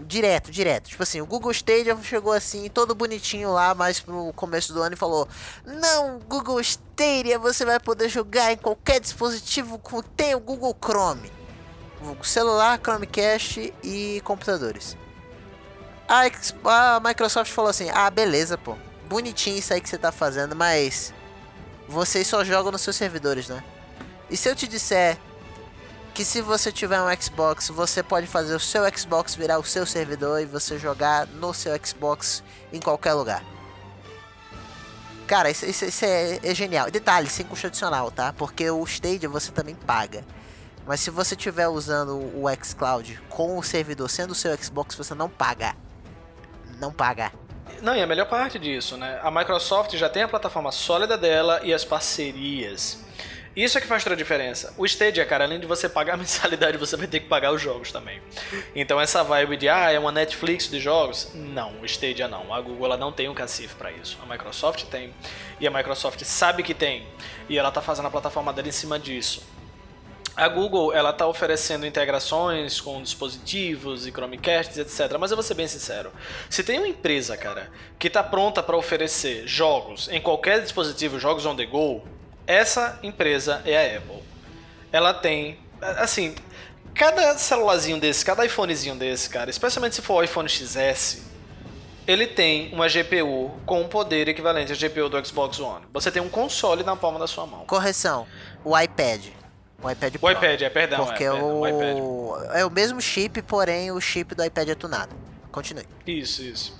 [0.00, 0.88] Direto, direto.
[0.88, 4.94] Tipo assim, o Google Stadia chegou assim, todo bonitinho lá, mais pro começo do ano
[4.94, 5.28] e falou:
[5.64, 11.32] Não, Google Stadia, você vai poder jogar em qualquer dispositivo que tem o Google Chrome.
[12.22, 14.96] Celular, Chromecast e computadores.
[16.06, 16.26] A,
[16.96, 18.76] a Microsoft falou assim: Ah, beleza, pô.
[19.08, 21.12] Bonitinho isso aí que você tá fazendo, mas
[21.88, 23.64] vocês só jogam nos seus servidores, né?
[24.30, 25.18] E se eu te disser
[26.16, 29.84] que se você tiver um Xbox, você pode fazer o seu Xbox virar o seu
[29.84, 33.44] servidor e você jogar no seu Xbox em qualquer lugar.
[35.26, 36.90] Cara, isso, isso, isso é, é, genial.
[36.90, 38.32] Detalhe, sem custo adicional, tá?
[38.32, 40.24] Porque o Stadia você também paga.
[40.86, 45.14] Mas se você estiver usando o xCloud com o servidor sendo o seu Xbox, você
[45.14, 45.76] não paga.
[46.80, 47.30] Não paga.
[47.82, 49.20] Não, e a melhor parte disso, né?
[49.22, 53.04] A Microsoft já tem a plataforma sólida dela e as parcerias.
[53.56, 54.74] Isso é que faz toda a diferença.
[54.76, 57.62] O Stadia, cara, além de você pagar a mensalidade, você vai ter que pagar os
[57.62, 58.20] jogos também.
[58.74, 61.30] Então essa vibe de, ah, é uma Netflix de jogos?
[61.34, 62.52] Não, o Stadia não.
[62.52, 64.18] A Google ela não tem um cacife para isso.
[64.22, 65.14] A Microsoft tem.
[65.58, 67.06] E a Microsoft sabe que tem.
[67.48, 69.42] E ela tá fazendo a plataforma dela em cima disso.
[70.36, 75.16] A Google ela está oferecendo integrações com dispositivos e Chromecasts, etc.
[75.18, 76.12] Mas eu vou ser bem sincero,
[76.50, 81.46] se tem uma empresa, cara, que está pronta para oferecer jogos em qualquer dispositivo, jogos
[81.46, 82.04] on the go,
[82.46, 84.22] essa empresa é a Apple.
[84.92, 86.34] Ela tem, assim,
[86.94, 91.22] cada celularzinho desse, cada iPhonezinho desse, cara, especialmente se for o iPhone XS,
[92.06, 95.84] ele tem uma GPU com um poder equivalente à GPU do Xbox One.
[95.92, 97.66] Você tem um console na palma da sua mão.
[97.66, 98.26] Correção,
[98.64, 99.26] o iPad.
[99.82, 100.26] O iPad Pro.
[100.26, 101.04] O iPad, é, perdão.
[101.04, 101.60] Porque é, o...
[101.60, 105.14] o é o mesmo chip, porém o chip do iPad é tunado.
[105.52, 105.86] Continue.
[106.06, 106.76] Isso, isso.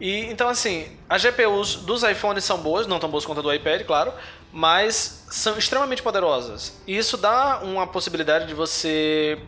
[0.00, 3.52] E então assim, as GPUs dos iPhones são boas, não tão boas quanto a do
[3.52, 4.12] iPad, claro,
[4.52, 6.80] mas são extremamente poderosas.
[6.86, 9.38] E isso dá uma possibilidade de você,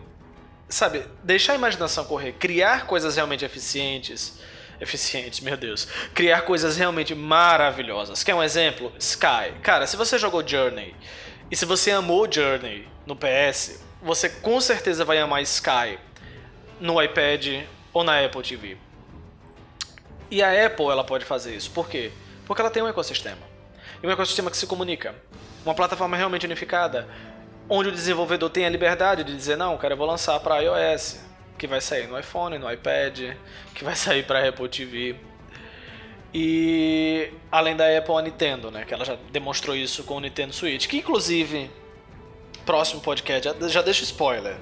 [0.68, 4.38] sabe, deixar a imaginação correr, criar coisas realmente eficientes.
[4.80, 5.86] Eficientes, meu Deus.
[6.14, 8.24] Criar coisas realmente maravilhosas.
[8.24, 8.90] Quer um exemplo?
[8.98, 9.52] Sky.
[9.62, 10.96] Cara, se você jogou Journey
[11.50, 15.98] e se você amou Journey no PS, você com certeza vai amar Sky
[16.80, 18.78] no iPad ou na Apple TV.
[20.30, 21.70] E a Apple ela pode fazer isso.
[21.72, 22.10] Por quê?
[22.46, 23.50] Porque ela tem um ecossistema
[24.02, 25.14] e um ecossistema que se comunica.
[25.64, 27.06] Uma plataforma realmente unificada,
[27.68, 31.20] onde o desenvolvedor tem a liberdade de dizer: não, cara, eu vou lançar para iOS,
[31.58, 33.36] que vai sair no iPhone, no iPad,
[33.74, 35.16] que vai sair para Apple TV.
[36.32, 38.84] E além da Apple, a Nintendo, né?
[38.84, 40.86] Que ela já demonstrou isso com o Nintendo Switch.
[40.86, 41.70] Que inclusive,
[42.64, 44.56] próximo podcast, já, já deixa spoiler.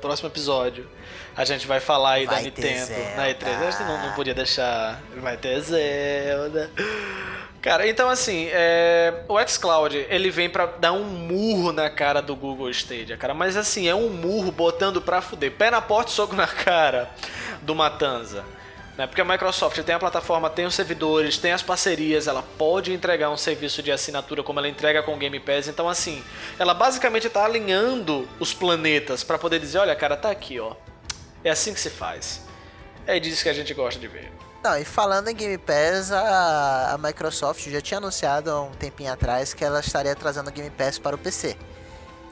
[0.00, 0.88] Próximo episódio,
[1.36, 3.16] a gente vai falar aí Vai da Nintendo Zelda.
[3.16, 3.66] na E3.
[3.66, 5.02] A gente não, não podia deixar.
[5.16, 6.70] Vai ter Zelda.
[7.66, 12.36] Cara, então assim, é, o xCloud, ele vem pra dar um murro na cara do
[12.36, 13.34] Google Stadia, cara.
[13.34, 15.50] Mas assim, é um murro botando pra fuder.
[15.50, 17.10] Pé na porta soco na cara
[17.62, 18.44] do Matanza.
[18.96, 19.04] Né?
[19.08, 23.30] Porque a Microsoft tem a plataforma, tem os servidores, tem as parcerias, ela pode entregar
[23.30, 25.66] um serviço de assinatura como ela entrega com o Game Pass.
[25.66, 26.22] Então, assim,
[26.60, 30.76] ela basicamente está alinhando os planetas para poder dizer: olha, cara, tá aqui, ó.
[31.42, 32.46] É assim que se faz.
[33.08, 34.30] É disso que a gente gosta de ver.
[34.66, 39.12] Não, e falando em Game Pass, a, a Microsoft já tinha anunciado há um tempinho
[39.12, 41.56] atrás que ela estaria trazendo o Game Pass para o PC.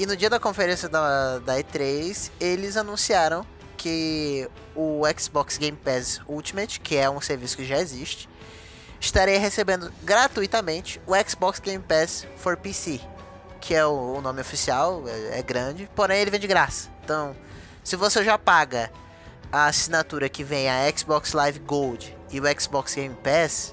[0.01, 6.21] E no dia da conferência da, da E3, eles anunciaram que o Xbox Game Pass
[6.27, 8.29] Ultimate, que é um serviço que já existe,
[8.99, 13.01] estaria recebendo gratuitamente o Xbox Game Pass for PC,
[13.61, 16.91] que é o, o nome oficial, é, é grande, porém ele vem de graça.
[17.05, 17.37] Então,
[17.85, 18.91] se você já paga
[19.53, 23.73] a assinatura que vem a Xbox Live Gold e o Xbox Game Pass,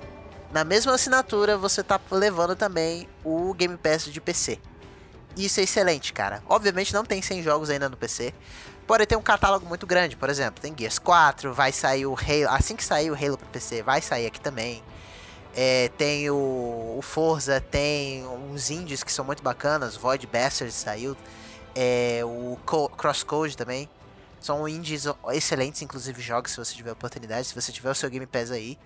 [0.53, 4.59] na mesma assinatura você tá levando também o Game Pass de PC.
[5.35, 6.43] Isso é excelente, cara.
[6.47, 8.31] Obviamente não tem 100 jogos ainda no PC,
[8.85, 10.15] porém tem um catálogo muito grande.
[10.15, 13.47] Por exemplo, tem Gears 4, vai sair o Halo, assim que sair o Halo pro
[13.47, 14.83] PC, vai sair aqui também.
[15.55, 21.17] É, tem o, o Forza, tem uns indies que são muito bacanas, Void Bastards saiu,
[21.73, 23.89] é, o Co Crosscode também.
[24.41, 28.25] São indies excelentes, inclusive jogos, se você tiver oportunidade, se você tiver o seu Game
[28.25, 28.77] Pass aí.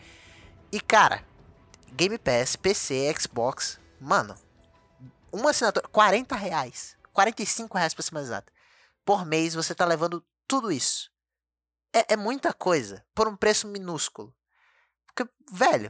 [0.72, 1.24] E cara,
[1.94, 4.36] Game Pass, PC, Xbox, mano,
[5.32, 8.52] uma assinatura, 40 reais, 45 reais pra ser mais exato.
[9.06, 11.10] Por mês você tá levando tudo isso.
[11.94, 14.36] É, é muita coisa, por um preço minúsculo.
[15.08, 15.90] Porque, velho,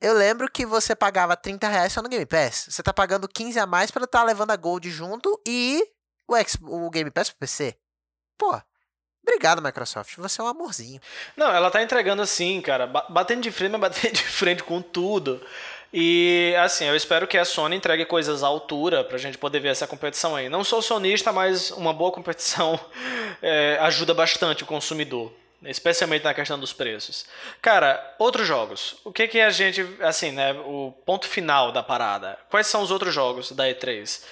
[0.00, 2.66] eu lembro que você pagava 30 reais só no Game Pass.
[2.68, 5.84] Você tá pagando 15 a mais pra tá levando a Gold junto e
[6.28, 7.76] o, X, o Game Pass pro PC.
[8.38, 8.60] Pô,
[9.22, 10.16] obrigado, Microsoft.
[10.16, 11.00] Você é um amorzinho.
[11.36, 14.80] Não, ela tá entregando assim, cara, ba- batendo de frente, mas batendo de frente com
[14.82, 15.40] tudo.
[15.94, 19.68] E assim, eu espero que a Sony entregue coisas à altura pra gente poder ver
[19.68, 20.48] essa competição aí.
[20.48, 22.80] Não sou sonista, mas uma boa competição
[23.42, 25.32] é, ajuda bastante o consumidor.
[25.64, 27.24] Especialmente na questão dos preços.
[27.60, 28.96] Cara, outros jogos.
[29.04, 29.86] O que que a gente.
[30.00, 30.52] Assim, né?
[30.66, 32.36] O ponto final da parada.
[32.50, 34.22] Quais são os outros jogos da E3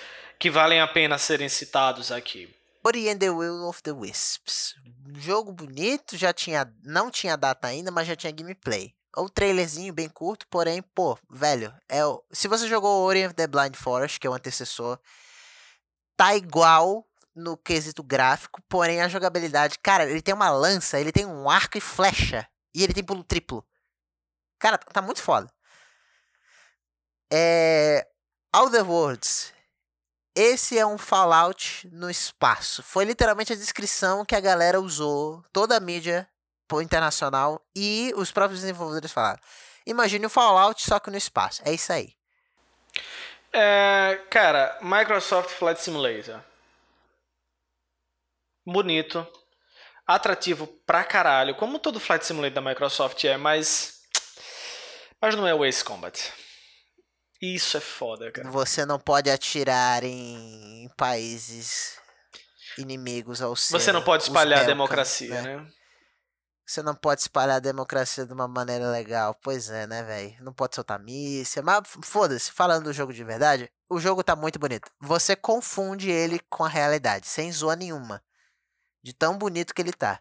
[0.40, 2.48] que valem a pena serem citados aqui?
[2.85, 4.75] Ori and the Will of the Wisps.
[5.14, 6.73] Jogo bonito, já tinha.
[6.83, 8.95] Não tinha data ainda, mas já tinha gameplay.
[9.16, 13.47] O trailerzinho bem curto, porém, pô, velho, é o, se você jogou Ori and the
[13.47, 15.01] Blind Forest, que é o antecessor,
[16.16, 21.27] tá igual no quesito gráfico, porém a jogabilidade, cara, ele tem uma lança, ele tem
[21.27, 23.66] um arco e flecha, e ele tem pulo triplo.
[24.61, 25.51] Cara, tá muito foda.
[27.33, 28.07] É.
[28.53, 29.53] Outer Worlds.
[30.35, 32.83] Esse é um Fallout no espaço.
[32.83, 36.29] Foi literalmente a descrição que a galera usou, toda a mídia
[36.81, 39.40] internacional e os próprios desenvolvedores falaram.
[39.85, 41.61] Imagine o Fallout só que no espaço.
[41.64, 42.14] É isso aí.
[43.53, 46.40] É, cara, Microsoft Flight Simulator.
[48.64, 49.27] Bonito.
[50.07, 51.57] Atrativo pra caralho.
[51.57, 54.03] Como todo Flight Simulator da Microsoft é, mas.
[55.21, 56.33] Mas não é o Ace Combat.
[57.40, 58.50] Isso é foda, cara.
[58.50, 61.98] Você não pode atirar em, em países
[62.76, 63.79] inimigos ao seu.
[63.79, 65.66] Você não pode espalhar a democracia, né?
[66.70, 69.35] Você não pode espalhar a democracia de uma maneira legal.
[69.42, 70.37] Pois é, né, velho?
[70.40, 71.64] Não pode soltar míssil.
[71.64, 74.88] Mas foda-se, falando do jogo de verdade, o jogo tá muito bonito.
[75.00, 78.22] Você confunde ele com a realidade, sem zoa nenhuma.
[79.03, 80.20] De tão bonito que ele tá.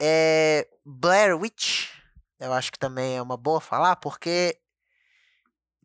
[0.00, 0.68] É.
[0.84, 1.88] Blair Witch.
[2.38, 4.61] Eu acho que também é uma boa falar, porque.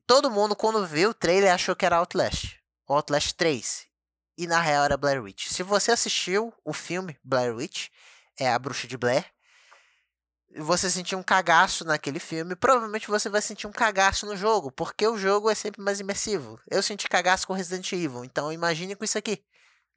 [0.08, 2.56] Todo mundo, quando viu o trailer, achou que era Outlast.
[2.88, 3.86] O Outlast 3.
[4.38, 5.48] E na real era Blair Witch.
[5.50, 7.90] Se você assistiu o filme Blair Witch,
[8.40, 9.26] é a bruxa de Blair
[10.56, 15.08] você sentiu um cagaço naquele filme, provavelmente você vai sentir um cagaço no jogo, porque
[15.08, 16.60] o jogo é sempre mais imersivo.
[16.70, 19.44] Eu senti cagaço com Resident Evil, então imagine com isso aqui.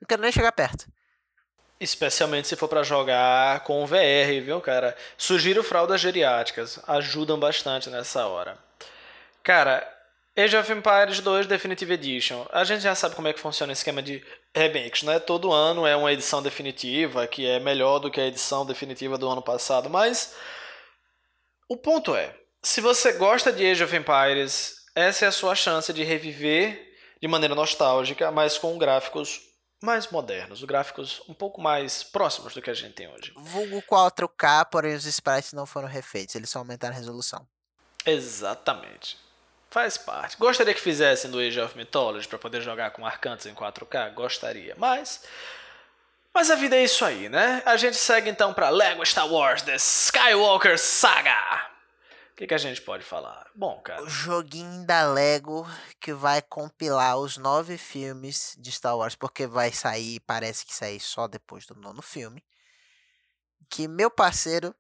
[0.00, 0.86] Não quero nem chegar perto.
[1.78, 4.94] Especialmente se for pra jogar com VR, viu, cara?
[5.16, 8.58] Sugiro fraldas geriátricas, ajudam bastante nessa hora.
[9.42, 9.86] Cara,
[10.40, 12.46] Age of Empires 2 Definitive Edition.
[12.50, 14.24] A gente já sabe como é que funciona o esquema de
[14.54, 15.18] remakes, né?
[15.18, 19.28] Todo ano é uma edição definitiva que é melhor do que a edição definitiva do
[19.28, 20.34] ano passado, mas
[21.68, 25.92] o ponto é, se você gosta de Age of Empires, essa é a sua chance
[25.92, 26.88] de reviver
[27.20, 29.40] de maneira nostálgica, mas com gráficos
[29.82, 33.32] mais modernos, gráficos um pouco mais próximos do que a gente tem hoje.
[33.36, 37.46] Vulgo 4K, porém os sprites não foram refeitos, eles só aumentaram a resolução.
[38.04, 39.16] Exatamente.
[39.70, 40.36] Faz parte.
[40.36, 44.12] Gostaria que fizessem do Age of Mythology para poder jogar com Arcantos em 4K?
[44.14, 45.22] Gostaria, mas
[46.32, 47.62] mas a vida é isso aí, né?
[47.66, 51.68] A gente segue então para Lego Star Wars The Skywalker Saga.
[52.32, 53.48] O que, que a gente pode falar?
[53.54, 54.02] Bom, cara.
[54.02, 55.68] O joguinho da Lego
[56.00, 60.98] que vai compilar os nove filmes de Star Wars, porque vai sair, parece que sair
[61.00, 62.42] só depois do nono filme.
[63.68, 64.74] Que, meu parceiro,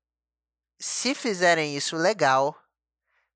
[0.78, 2.56] se fizerem isso legal,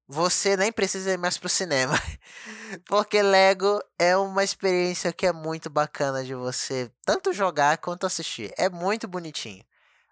[0.06, 1.94] você nem precisa ir mais pro cinema.
[2.86, 8.52] Porque Lego é uma experiência que é muito bacana de você tanto jogar quanto assistir.
[8.56, 9.64] É muito bonitinho.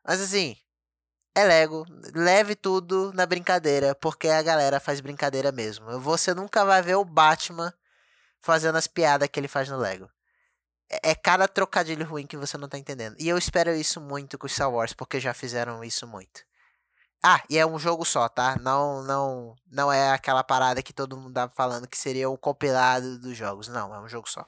[0.05, 0.57] Mas assim,
[1.35, 1.85] é Lego.
[2.15, 5.99] Leve tudo na brincadeira, porque a galera faz brincadeira mesmo.
[6.01, 7.73] Você nunca vai ver o Batman
[8.41, 10.11] fazendo as piadas que ele faz no Lego.
[10.91, 13.17] É, é cada trocadilho ruim que você não tá entendendo.
[13.19, 16.43] E eu espero isso muito com Star Wars, porque já fizeram isso muito.
[17.23, 18.57] Ah, e é um jogo só, tá?
[18.61, 23.17] Não, não, não é aquela parada que todo mundo tá falando que seria um compilado
[23.19, 23.69] dos jogos.
[23.69, 24.45] Não, é um jogo só.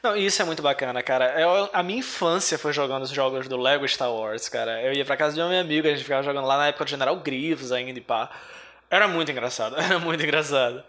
[0.00, 1.38] Não, isso é muito bacana, cara.
[1.40, 4.80] Eu, a minha infância foi jogando os jogos do Lego Star Wars, cara.
[4.82, 6.84] Eu ia pra casa de um meu amigo, a gente ficava jogando lá na época
[6.84, 8.30] do General Grievous ainda e pá.
[8.88, 10.84] Era muito engraçado, era muito engraçado.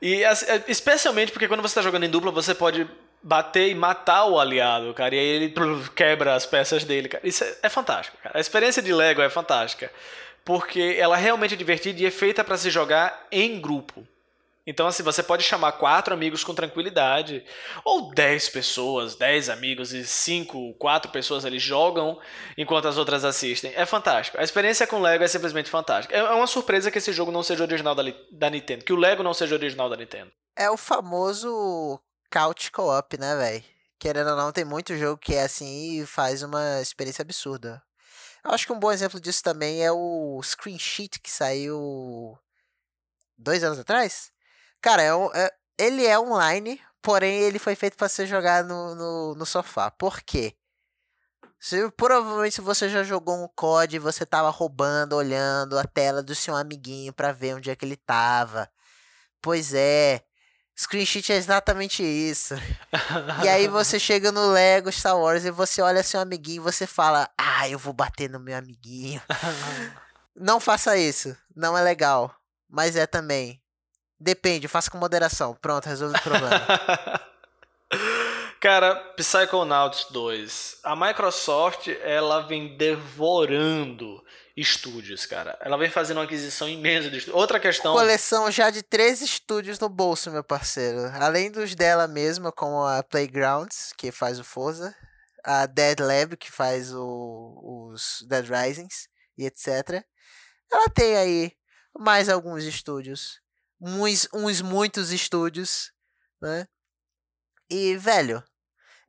[0.00, 0.22] E
[0.66, 2.88] especialmente porque quando você tá jogando em dupla, você pode
[3.22, 5.14] bater e matar o aliado, cara.
[5.14, 5.54] E aí ele
[5.94, 7.26] quebra as peças dele, cara.
[7.26, 8.38] Isso é, é fantástico, cara.
[8.38, 9.90] A experiência de Lego é fantástica
[10.44, 14.06] porque ela realmente é divertida e é feita para se jogar em grupo.
[14.66, 17.44] Então, assim, você pode chamar quatro amigos com tranquilidade,
[17.84, 22.18] ou dez pessoas, dez amigos e cinco, quatro pessoas ali jogam
[22.56, 23.72] enquanto as outras assistem.
[23.74, 24.38] É fantástico.
[24.38, 26.14] A experiência com Lego é simplesmente fantástica.
[26.14, 29.22] É uma surpresa que esse jogo não seja original da, da Nintendo, que o Lego
[29.22, 30.30] não seja original da Nintendo.
[30.56, 31.98] É o famoso
[32.30, 33.64] couch co-op, né, velho?
[33.98, 37.82] Querendo ou não, tem muito jogo que é assim e faz uma experiência absurda.
[38.44, 42.38] Acho que um bom exemplo disso também é o Screen Sheet que saiu
[43.36, 44.32] dois anos atrás.
[44.80, 48.94] Cara, é, um, é ele é online, porém ele foi feito para ser jogado no,
[48.94, 49.90] no, no, sofá.
[49.90, 50.54] Por quê?
[51.58, 56.34] Se, provavelmente se você já jogou um COD, você tava roubando, olhando a tela do
[56.34, 58.70] seu amiguinho para ver onde é que ele tava.
[59.42, 60.24] Pois é,
[60.80, 62.54] Screenshot é exatamente isso.
[63.44, 66.86] e aí você chega no Lego Star Wars e você olha seu amiguinho e você
[66.86, 69.20] fala: Ah, eu vou bater no meu amiguinho.
[70.34, 71.36] não faça isso.
[71.54, 72.34] Não é legal.
[72.66, 73.60] Mas é também.
[74.18, 75.54] Depende, faça com moderação.
[75.60, 76.60] Pronto, resolve o problema.
[78.58, 80.78] Cara, Psychonauts 2.
[80.82, 84.24] A Microsoft, ela vem devorando
[84.60, 85.58] estúdios, cara.
[85.60, 87.40] Ela vem fazendo uma aquisição imensa de estúdios.
[87.40, 87.92] Outra questão.
[87.92, 91.10] Coleção já de três estúdios no bolso, meu parceiro.
[91.14, 94.94] Além dos dela mesma, como a Playgrounds, que faz o Forza,
[95.42, 99.08] a Dead Lab, que faz o, os Dead Risings
[99.38, 100.04] e etc.
[100.70, 101.52] Ela tem aí
[101.98, 103.40] mais alguns estúdios.
[103.80, 105.90] Uns, uns muitos estúdios,
[106.40, 106.66] né?
[107.70, 108.44] E, velho,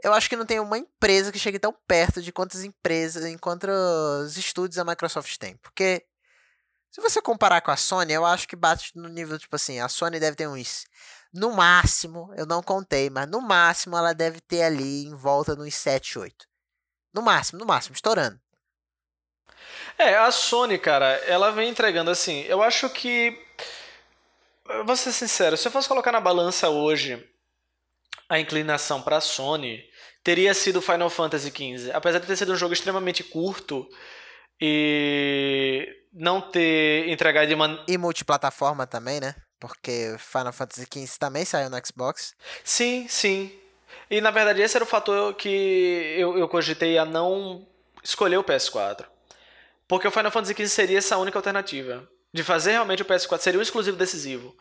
[0.04, 3.68] eu acho que não tem uma empresa que chegue tão perto de quantas empresas, enquanto
[4.24, 5.56] os estúdios a Microsoft tem.
[5.58, 6.06] Porque
[6.92, 9.88] se você comparar com a Sony, eu acho que bate no nível, tipo assim, a
[9.88, 10.86] Sony deve ter uns.
[11.34, 15.74] No máximo, eu não contei, mas no máximo ela deve ter ali em volta uns
[15.76, 16.46] 7, 8.
[17.14, 18.40] No máximo, no máximo, estourando.
[19.98, 22.42] É, a Sony, cara, ela vem entregando assim.
[22.42, 23.42] Eu acho que.
[24.86, 27.26] Vou ser sincero, se eu fosse colocar na balança hoje
[28.28, 29.84] a inclinação para a Sony,
[30.24, 31.92] teria sido Final Fantasy XV.
[31.94, 33.88] Apesar de ter sido um jogo extremamente curto
[34.60, 37.84] e não ter entregado de man...
[37.88, 39.36] E multiplataforma também, né?
[39.60, 42.36] Porque Final Fantasy XV também saiu no Xbox.
[42.64, 43.52] Sim, sim.
[44.10, 47.68] E na verdade esse era o fator que eu, eu cogitei a não
[48.04, 49.06] escolher o PS4.
[49.88, 52.08] Porque o Final Fantasy XV seria essa única alternativa.
[52.34, 54.56] De fazer realmente o PS4 seria um exclusivo decisivo.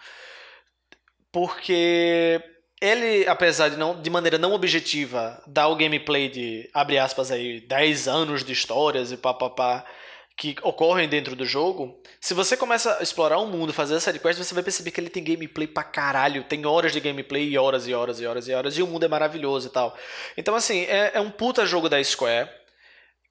[1.30, 2.42] Porque
[2.80, 7.60] ele, apesar de não de maneira não objetiva dar o gameplay de abre aspas aí
[7.60, 9.84] 10 anos de histórias e papapá
[10.40, 14.10] que ocorrem dentro do jogo, se você começa a explorar o um mundo, fazer essa
[14.10, 17.58] quest, você vai perceber que ele tem gameplay pra caralho, tem horas de gameplay e
[17.58, 19.94] horas e horas e horas e horas, e o mundo é maravilhoso e tal.
[20.38, 22.48] Então, assim, é, é um puta jogo da Square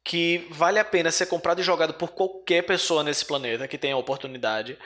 [0.04, 3.96] que vale a pena ser comprado e jogado por qualquer pessoa nesse planeta que tenha
[3.96, 4.78] a oportunidade.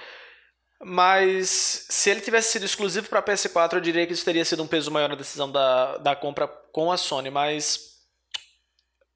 [0.86, 4.68] Mas se ele tivesse sido exclusivo para PS4, eu diria que isso teria sido um
[4.68, 7.30] peso maior na decisão da, da compra com a Sony.
[7.30, 8.02] Mas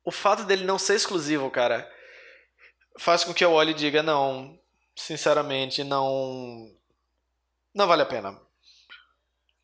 [0.03, 1.89] o fato dele não ser exclusivo, cara,
[2.97, 4.57] faz com que eu olhe e diga: não,
[4.95, 6.73] sinceramente, não.
[7.73, 8.39] Não vale a pena.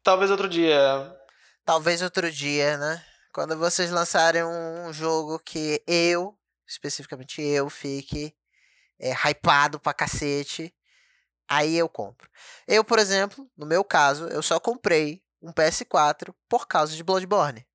[0.04, 1.18] Talvez outro dia.
[1.66, 3.06] Talvez outro dia, né?
[3.32, 6.38] Quando vocês lançarem um jogo que eu,
[6.68, 8.36] especificamente eu, fique
[9.00, 10.74] é, hypado pra cacete,
[11.56, 12.30] aí eu compro.
[12.68, 17.66] Eu, por exemplo, no meu caso, eu só comprei um PS4 por causa de Bloodborne.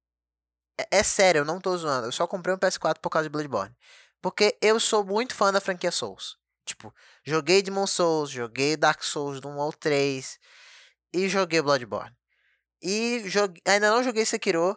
[0.79, 2.07] É, é sério, eu não tô zoando.
[2.07, 3.75] Eu só comprei um PS4 por causa de Bloodborne.
[4.21, 6.37] Porque eu sou muito fã da franquia Souls.
[6.65, 10.39] Tipo, joguei Demon Souls, joguei Dark Souls do 1 ao 3
[11.15, 12.15] e joguei Bloodborne.
[12.83, 13.25] E
[13.67, 14.77] ainda não joguei Sekiro,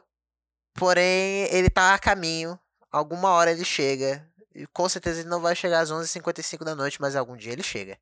[0.73, 2.59] porém ele tá a caminho.
[2.91, 4.27] Alguma hora ele chega.
[4.53, 7.63] E com certeza ele não vai chegar às 11h55 da noite, mas algum dia ele
[7.63, 7.97] chega.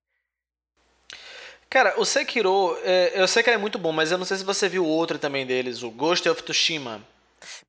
[1.69, 4.37] Cara, o Sekiro, é, eu sei que ele é muito bom, mas eu não sei
[4.37, 7.05] se você viu outro também deles, o Ghost of Tsushima.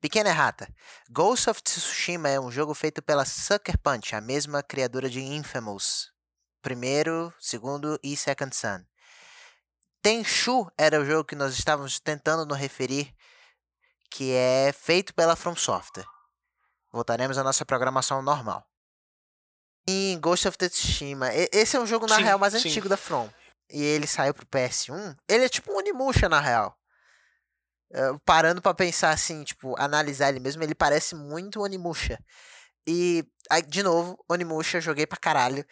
[0.01, 0.67] Pequena errata.
[1.07, 6.09] Ghost of Tsushima é um jogo feito pela Sucker Punch, a mesma criadora de Infamous.
[6.63, 8.79] Primeiro, segundo e Second Son.
[10.01, 13.13] Tenchu era o jogo que nós estávamos tentando nos referir,
[14.09, 16.07] que é feito pela From Software.
[16.91, 18.65] Voltaremos à nossa programação normal.
[19.87, 22.67] Em Ghost of Tsushima, esse é um jogo na sim, real mais sim.
[22.67, 23.29] antigo da From.
[23.71, 25.15] E ele saiu pro PS1.
[25.27, 26.75] Ele é tipo um Onimusha na real.
[27.91, 32.19] Uh, parando para pensar assim, tipo, analisar ele mesmo, ele parece muito Onimusha.
[32.87, 35.65] E, aí, de novo, Onimusha, joguei pra caralho.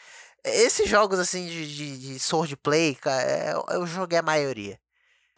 [0.43, 4.79] Esses jogos, assim, de, de, de swordplay, cara, é, eu joguei a maioria.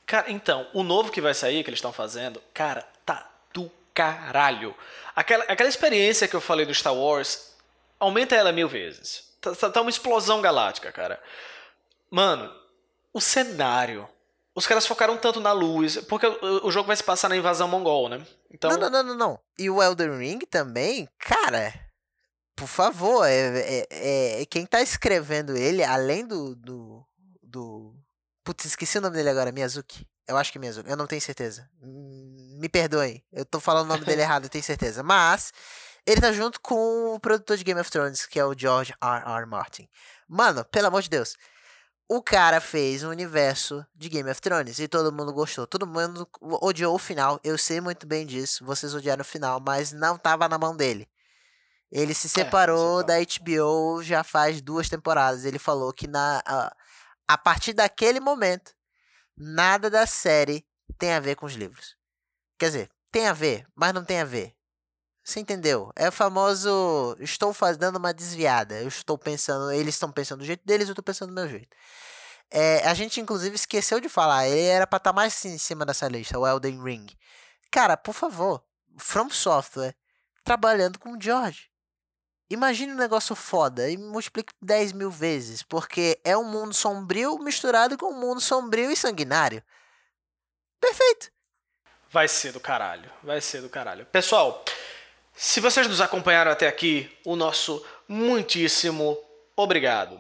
[0.06, 4.76] Cara, então, o novo que vai sair, que eles estão fazendo, cara, tá do caralho.
[5.16, 7.56] Aquela, aquela experiência que eu falei do Star Wars,
[8.00, 9.32] aumenta ela mil vezes.
[9.40, 11.22] Tá, tá, tá uma explosão galáctica, cara.
[12.12, 12.54] Mano,
[13.14, 14.08] o cenário,
[14.54, 17.70] os caras focaram tanto na luz, porque o, o jogo vai se passar na invasão
[17.70, 18.26] mongol, né?
[18.50, 18.70] Então...
[18.72, 21.74] Não, não, não, não, E o Elden Ring também, cara,
[22.54, 27.06] por favor, é, é, é, quem tá escrevendo ele, além do, do,
[27.42, 27.96] do...
[28.44, 30.06] Putz, esqueci o nome dele agora, Miyazuki.
[30.28, 31.70] Eu acho que é Miyazuki, eu não tenho certeza.
[31.82, 35.02] Me perdoem, eu tô falando o nome dele errado, eu tenho certeza.
[35.02, 35.54] Mas,
[36.06, 39.24] ele tá junto com o produtor de Game of Thrones, que é o George R.
[39.26, 39.46] R.
[39.46, 39.88] Martin.
[40.28, 41.38] Mano, pelo amor de Deus
[42.14, 45.66] o cara fez um universo de Game of Thrones e todo mundo gostou.
[45.66, 47.40] Todo mundo odiou o final.
[47.42, 48.66] Eu sei muito bem disso.
[48.66, 51.08] Vocês odiaram o final, mas não tava na mão dele.
[51.90, 55.46] Ele se é, separou é, da HBO já faz duas temporadas.
[55.46, 56.76] Ele falou que na a,
[57.30, 58.74] a partir daquele momento
[59.38, 60.66] nada da série
[60.98, 61.96] tem a ver com os livros.
[62.60, 64.54] Quer dizer, tem a ver, mas não tem a ver.
[65.24, 65.92] Você entendeu?
[65.96, 68.82] É o famoso estou fazendo uma desviada.
[68.82, 71.76] Eu estou pensando, eles estão pensando do jeito deles, eu estou pensando do meu jeito.
[72.50, 75.86] É, a gente inclusive esqueceu de falar, ele era para estar tá mais em cima
[75.86, 77.08] dessa lista, o Elden Ring.
[77.72, 78.62] Cara, por favor,
[78.98, 79.96] From Software
[80.44, 81.70] trabalhando com o George.
[82.50, 87.98] Imagine um negócio foda e multiplique 10 mil vezes, porque é um mundo sombrio misturado
[87.98, 89.64] com um mundo sombrio e sanguinário.
[90.82, 91.32] Perfeito.
[92.10, 94.06] Vai ser do caralho, vai ser do caralho.
[94.08, 94.66] Pessoal,
[95.34, 99.18] se vocês nos acompanharam até aqui, o nosso muitíssimo
[99.56, 100.20] obrigado.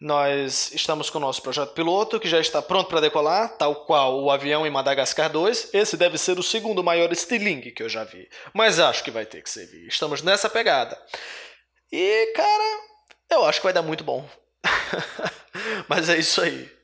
[0.00, 4.22] Nós estamos com o nosso projeto piloto, que já está pronto para decolar, tal qual
[4.22, 5.74] o avião em Madagascar 2.
[5.74, 8.26] Esse deve ser o segundo maior estilingue que eu já vi.
[8.54, 9.86] Mas acho que vai ter que servir.
[9.86, 10.98] Estamos nessa pegada.
[11.92, 12.80] E, cara,
[13.28, 14.26] eu acho que vai dar muito bom.
[15.86, 16.79] Mas é isso aí.